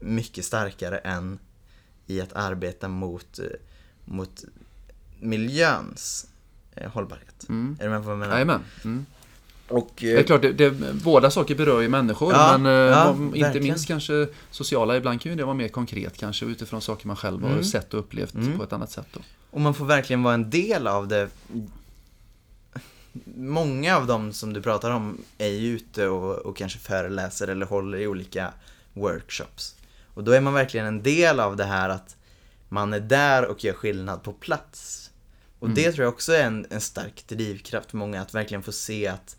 [0.00, 1.38] mycket starkare än
[2.12, 3.44] i att arbeta mot, eh,
[4.04, 4.44] mot
[5.20, 6.26] miljöns
[6.74, 7.48] eh, hållbarhet.
[7.48, 7.76] Mm.
[7.80, 8.34] Är du med på vad jag menar?
[8.34, 8.60] Jajamän.
[8.84, 9.06] Mm.
[9.68, 10.70] Och, det är klart, det, det,
[11.04, 13.66] båda saker berör ju människor, ja, men ja, inte verkligen.
[13.66, 14.96] minst kanske sociala.
[14.96, 17.56] Ibland kan ju det vara mer konkret kanske utifrån saker man själv mm.
[17.56, 18.58] har sett och upplevt mm.
[18.58, 19.06] på ett annat sätt.
[19.12, 19.20] Då.
[19.50, 21.28] Och man får verkligen vara en del av det.
[23.36, 27.66] Många av dem som du pratar om är ju ute och, och kanske föreläser eller
[27.66, 28.52] håller i olika
[28.92, 29.74] workshops.
[30.14, 32.16] Och då är man verkligen en del av det här att
[32.68, 35.10] man är där och gör skillnad på plats.
[35.58, 35.74] Och mm.
[35.74, 39.06] det tror jag också är en, en stark drivkraft för många, att verkligen få se
[39.06, 39.36] att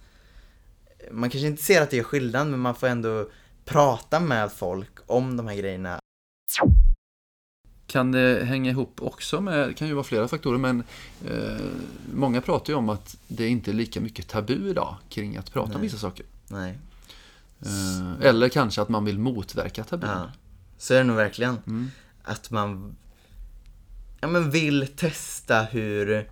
[1.11, 3.29] man kanske inte ser att det gör skillnad, men man får ändå
[3.65, 5.99] prata med folk om de här grejerna.
[7.87, 10.83] Kan det hänga ihop också med, det kan ju vara flera faktorer, men
[11.27, 11.65] eh,
[12.13, 15.67] många pratar ju om att det inte är lika mycket tabu idag kring att prata
[15.67, 15.75] Nej.
[15.75, 16.25] om vissa saker.
[16.47, 16.77] Nej.
[17.61, 20.09] Eh, eller kanske att man vill motverka tabun.
[20.09, 20.31] Ja,
[20.83, 21.57] så är det nog verkligen.
[21.67, 21.91] Mm.
[22.23, 22.95] Att man
[24.21, 26.29] ja, men vill testa hur,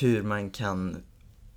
[0.00, 0.96] hur man kan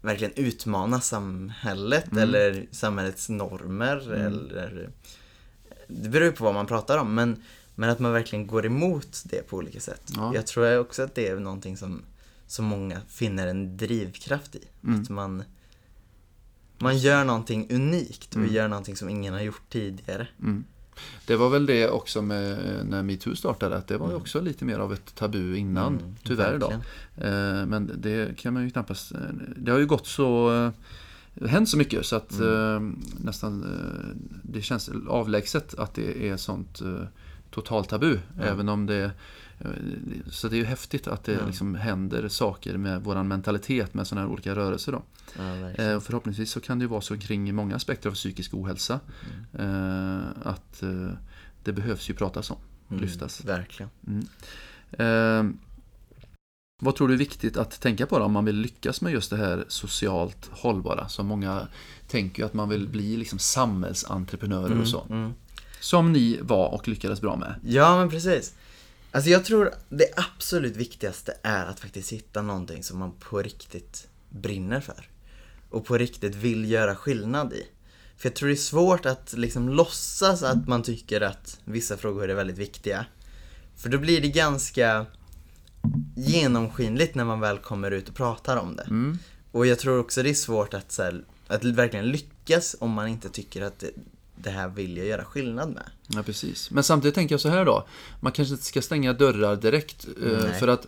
[0.02, 2.24] verkligen utmana samhället mm.
[2.24, 4.28] eller samhällets normer mm.
[4.28, 4.90] eller
[5.88, 7.44] det beror ju på vad man pratar om men,
[7.76, 10.12] men att man verkligen går emot det på olika sätt.
[10.16, 10.36] Ja.
[10.36, 12.02] Jag tror också att det är någonting som,
[12.48, 14.64] som många finner en drivkraft i.
[14.84, 15.02] Mm.
[15.02, 15.44] Att man,
[16.78, 18.54] man gör någonting unikt och mm.
[18.54, 20.28] gör någonting som ingen har gjort tidigare.
[21.26, 24.22] Det var väl det också med när metoo startade, att det var ju mm.
[24.22, 26.72] också lite mer av ett tabu innan, mm, tyvärr då.
[27.18, 29.18] Eh, men det kan man ju knappast, eh,
[29.56, 30.54] det har ju gått så
[31.36, 33.00] eh, hänt så mycket så att mm.
[33.24, 33.66] nästan
[34.44, 36.82] det känns avlägset att det är sånt
[37.52, 38.10] totaltabu.
[38.10, 38.48] Mm.
[38.48, 39.12] Även om det
[40.30, 41.46] så det är ju häftigt att det ja.
[41.46, 44.92] liksom händer saker med vår mentalitet med sådana här olika rörelser.
[44.92, 45.04] Då.
[45.38, 49.00] Ja, eh, förhoppningsvis så kan det ju vara så kring många aspekter av psykisk ohälsa.
[49.54, 50.20] Mm.
[50.20, 51.10] Eh, att eh,
[51.64, 52.58] det behövs ju pratas om,
[52.90, 53.46] mm, lyftas.
[53.46, 53.90] Verkligen.
[54.08, 54.28] Mm.
[54.92, 55.56] Eh,
[56.82, 59.30] vad tror du är viktigt att tänka på då, om man vill lyckas med just
[59.30, 61.10] det här socialt hållbara?
[61.10, 61.68] Så många
[62.08, 65.06] tänker ju att man vill bli liksom samhällsentreprenörer och mm, så.
[65.10, 65.34] Mm.
[65.80, 67.56] Som ni var och lyckades bra med.
[67.64, 68.56] Ja, men precis.
[69.16, 74.08] Alltså jag tror det absolut viktigaste är att faktiskt hitta någonting som man på riktigt
[74.30, 75.10] brinner för.
[75.70, 77.68] Och på riktigt vill göra skillnad i.
[78.18, 82.30] För jag tror det är svårt att liksom låtsas att man tycker att vissa frågor
[82.30, 83.06] är väldigt viktiga.
[83.78, 85.06] För då blir det ganska
[86.16, 88.84] genomskinligt när man väl kommer ut och pratar om det.
[88.84, 89.18] Mm.
[89.52, 93.08] Och jag tror också det är svårt att, så här, att verkligen lyckas om man
[93.08, 93.92] inte tycker att det,
[94.36, 95.84] det här vill jag göra skillnad med.
[96.08, 96.72] Ja, precis.
[96.72, 97.88] Men samtidigt tänker jag så här då.
[98.20, 100.08] Man kanske inte ska stänga dörrar direkt.
[100.26, 100.88] Eh, för att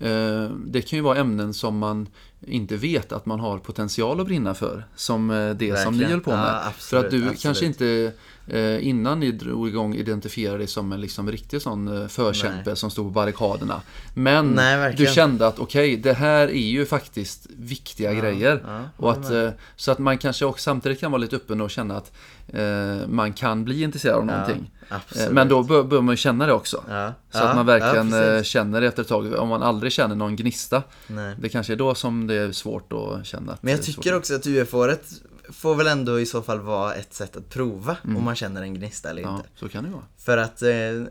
[0.00, 2.08] eh, det kan ju vara ämnen som man
[2.40, 4.88] inte vet att man har potential att brinna för.
[4.96, 5.76] Som eh, det Verkligen.
[5.76, 6.38] som ni höll på med.
[6.38, 7.42] Ja, absolut, för att du absolut.
[7.42, 8.12] kanske inte
[8.46, 12.76] Eh, innan ni drog igång identifierade dig som en liksom riktig sån eh, förkämpe Nej.
[12.76, 13.82] som stod på barrikaderna.
[14.14, 18.62] Men Nej, du kände att okej, okay, det här är ju faktiskt viktiga ja, grejer.
[18.66, 21.70] Ja, och att, eh, så att man kanske också samtidigt kan vara lite öppen och
[21.70, 22.12] känna att
[22.48, 24.70] eh, man kan bli intresserad av någonting.
[24.88, 26.84] Ja, men då bör, bör, man känna det också.
[27.30, 29.34] Så att man verkligen känner det efter ett tag.
[29.34, 30.82] Om man aldrig känner någon gnista.
[31.06, 31.36] Nej.
[31.40, 33.52] Det kanske är då som det är svårt att känna.
[33.52, 35.04] Att men jag tycker också att UF-året
[35.52, 38.16] får väl ändå i så fall vara ett sätt att prova mm.
[38.16, 39.48] om man känner en gnista eller ja, inte.
[39.54, 40.04] så kan det vara.
[40.18, 41.04] För att, eh,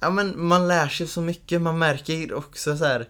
[0.00, 3.08] ja men man lär sig så mycket, man märker också så här,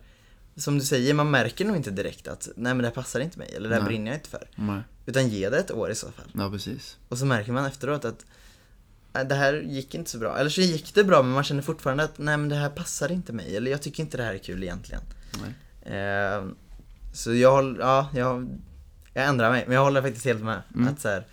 [0.57, 3.39] som du säger, man märker nog inte direkt att nej men det här passar inte
[3.39, 3.89] mig, eller det här nej.
[3.89, 4.49] brinner jag inte för.
[4.55, 4.81] Nej.
[5.07, 6.27] Utan ge det ett år i så fall.
[6.33, 6.97] Ja, precis.
[7.09, 8.25] Och så märker man efteråt att
[9.13, 10.39] nej, det här gick inte så bra.
[10.39, 13.13] Eller så gick det bra men man känner fortfarande att nej men det här passar
[13.13, 13.57] inte mig.
[13.57, 15.03] Eller jag tycker inte det här är kul egentligen.
[15.43, 15.97] Nej.
[15.97, 16.45] Eh,
[17.13, 18.59] så jag, ja, jag
[19.15, 20.62] jag ändrar mig, men jag håller faktiskt helt med.
[20.75, 20.89] Mm.
[20.89, 21.25] Att så här,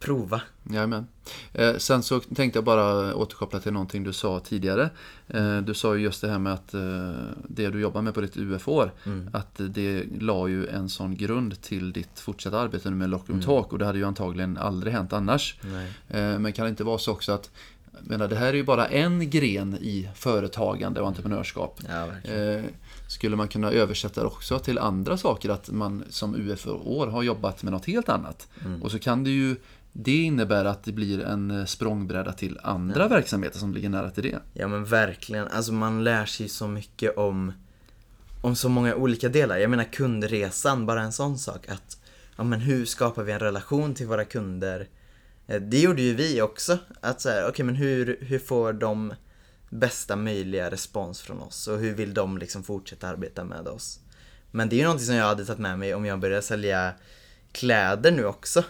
[0.00, 0.40] prova.
[0.70, 1.06] Jajamän.
[1.52, 4.90] Eh, sen så tänkte jag bara återkoppla till någonting du sa tidigare.
[5.28, 7.10] Eh, du sa ju just det här med att eh,
[7.48, 9.28] det du jobbar med på ditt UF-år, mm.
[9.32, 13.46] att det la ju en sån grund till ditt fortsatta arbete med Lockroom mm.
[13.46, 15.56] Talk och det hade ju antagligen aldrig hänt annars.
[16.08, 17.50] Eh, men kan det inte vara så också att
[18.02, 21.80] menar, det här är ju bara en gren i företagande och entreprenörskap.
[21.88, 22.06] Ja,
[23.08, 27.62] skulle man kunna översätta det också till andra saker, att man som UF-år har jobbat
[27.62, 28.48] med något helt annat.
[28.64, 28.82] Mm.
[28.82, 29.56] Och så kan det ju
[29.92, 33.08] det innebär att det blir en språngbräda till andra ja.
[33.08, 34.38] verksamheter som ligger nära till det.
[34.52, 37.52] Ja men verkligen, alltså man lär sig så mycket om,
[38.42, 39.56] om så många olika delar.
[39.56, 41.68] Jag menar kundresan, bara en sån sak.
[41.68, 41.98] Att,
[42.36, 44.88] ja men hur skapar vi en relation till våra kunder?
[45.46, 46.78] Eh, det gjorde ju vi också.
[47.00, 49.14] Att så okej okay, men hur, hur får de
[49.70, 54.00] bästa möjliga respons från oss och hur vill de liksom fortsätta arbeta med oss.
[54.50, 56.94] Men det är ju någonting som jag hade tagit med mig om jag börjar sälja
[57.52, 58.64] kläder nu också.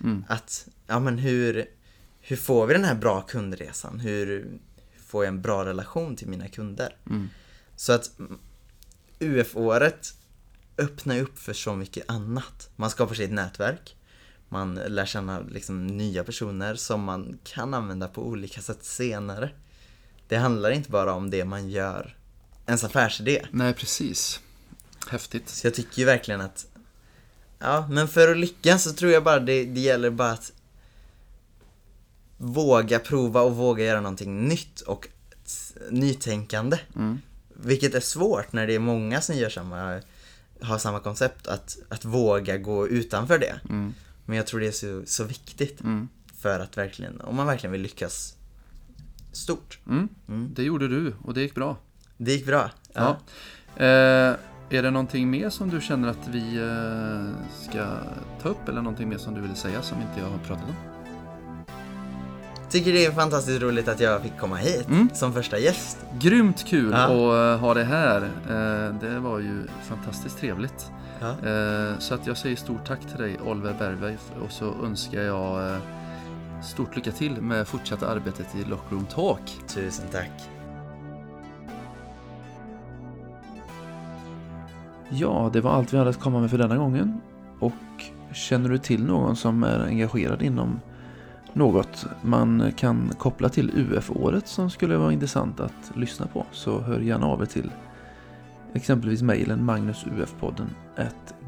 [0.00, 0.24] Mm.
[0.28, 1.66] Att, ja men hur,
[2.20, 4.00] hur får vi den här bra kundresan?
[4.00, 4.58] Hur
[5.06, 6.96] får jag en bra relation till mina kunder?
[7.10, 7.28] Mm.
[7.76, 8.10] Så att
[9.18, 10.14] UF-året
[10.78, 12.70] öppnar upp för så mycket annat.
[12.76, 13.96] Man skapar sig ett nätverk.
[14.52, 19.50] Man lär känna liksom nya personer som man kan använda på olika sätt senare.
[20.28, 22.16] Det handlar inte bara om det man gör,
[22.66, 23.46] ens affärsidé.
[23.50, 24.40] Nej, precis.
[25.08, 25.48] Häftigt.
[25.48, 26.66] Så jag tycker ju verkligen att,
[27.58, 30.52] ja, men för att lyckas så tror jag bara det, det gäller bara att
[32.36, 35.08] våga prova och våga göra någonting nytt och
[35.90, 36.78] nytänkande.
[36.96, 37.18] Mm.
[37.48, 40.00] Vilket är svårt när det är många som gör samma,
[40.60, 43.60] har samma koncept, att, att våga gå utanför det.
[43.68, 43.94] Mm.
[44.32, 46.08] Men jag tror det är så, så viktigt mm.
[46.40, 48.36] för att verkligen, om man verkligen vill lyckas
[49.32, 49.78] stort.
[49.86, 50.08] Mm.
[50.28, 50.54] Mm.
[50.54, 51.76] Det gjorde du och det gick bra.
[52.16, 52.70] Det gick bra.
[52.92, 53.16] Ja.
[53.76, 53.84] ja.
[53.84, 54.36] Eh,
[54.70, 57.86] är det någonting mer som du känner att vi eh, ska
[58.42, 60.74] ta upp eller någonting mer som du vill säga som inte jag har pratat om?
[62.70, 65.08] Tycker det är fantastiskt roligt att jag fick komma hit mm.
[65.14, 65.98] som första gäst.
[66.18, 67.54] Grymt kul ja.
[67.54, 68.22] att ha det här.
[68.22, 70.90] Eh, det var ju fantastiskt trevligt.
[71.22, 71.48] Ja.
[71.48, 75.70] Eh, så att jag säger stort tack till dig Oliver Bergberg och så önskar jag
[75.70, 75.76] eh,
[76.62, 79.60] stort lycka till med fortsatta arbetet i Lockroom Talk.
[79.66, 80.48] Tusen tack.
[85.08, 87.20] Ja, det var allt vi hade att komma med för denna gången.
[87.58, 87.72] Och
[88.32, 90.80] känner du till någon som är engagerad inom
[91.52, 97.00] något man kan koppla till UF-året som skulle vara intressant att lyssna på så hör
[97.00, 97.70] gärna av er till
[98.74, 100.70] exempelvis mejlen magnusufpodden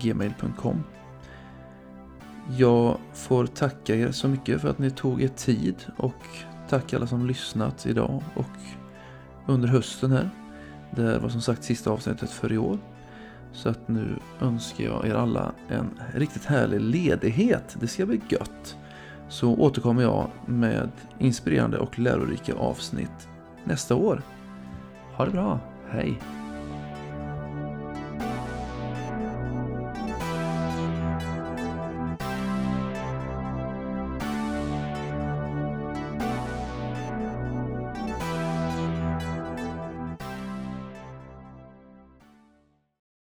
[0.00, 0.84] gmail.com
[2.58, 6.22] Jag får tacka er så mycket för att ni tog er tid och
[6.68, 8.46] tack alla som lyssnat idag och
[9.46, 10.30] under hösten här.
[10.90, 12.78] Det här var som sagt sista avsnittet för i år.
[13.52, 17.76] Så att nu önskar jag er alla en riktigt härlig ledighet.
[17.80, 18.76] Det ska bli gött.
[19.28, 23.28] Så återkommer jag med inspirerande och lärorika avsnitt
[23.64, 24.22] nästa år.
[25.16, 25.60] Ha det bra.
[25.90, 26.20] Hej!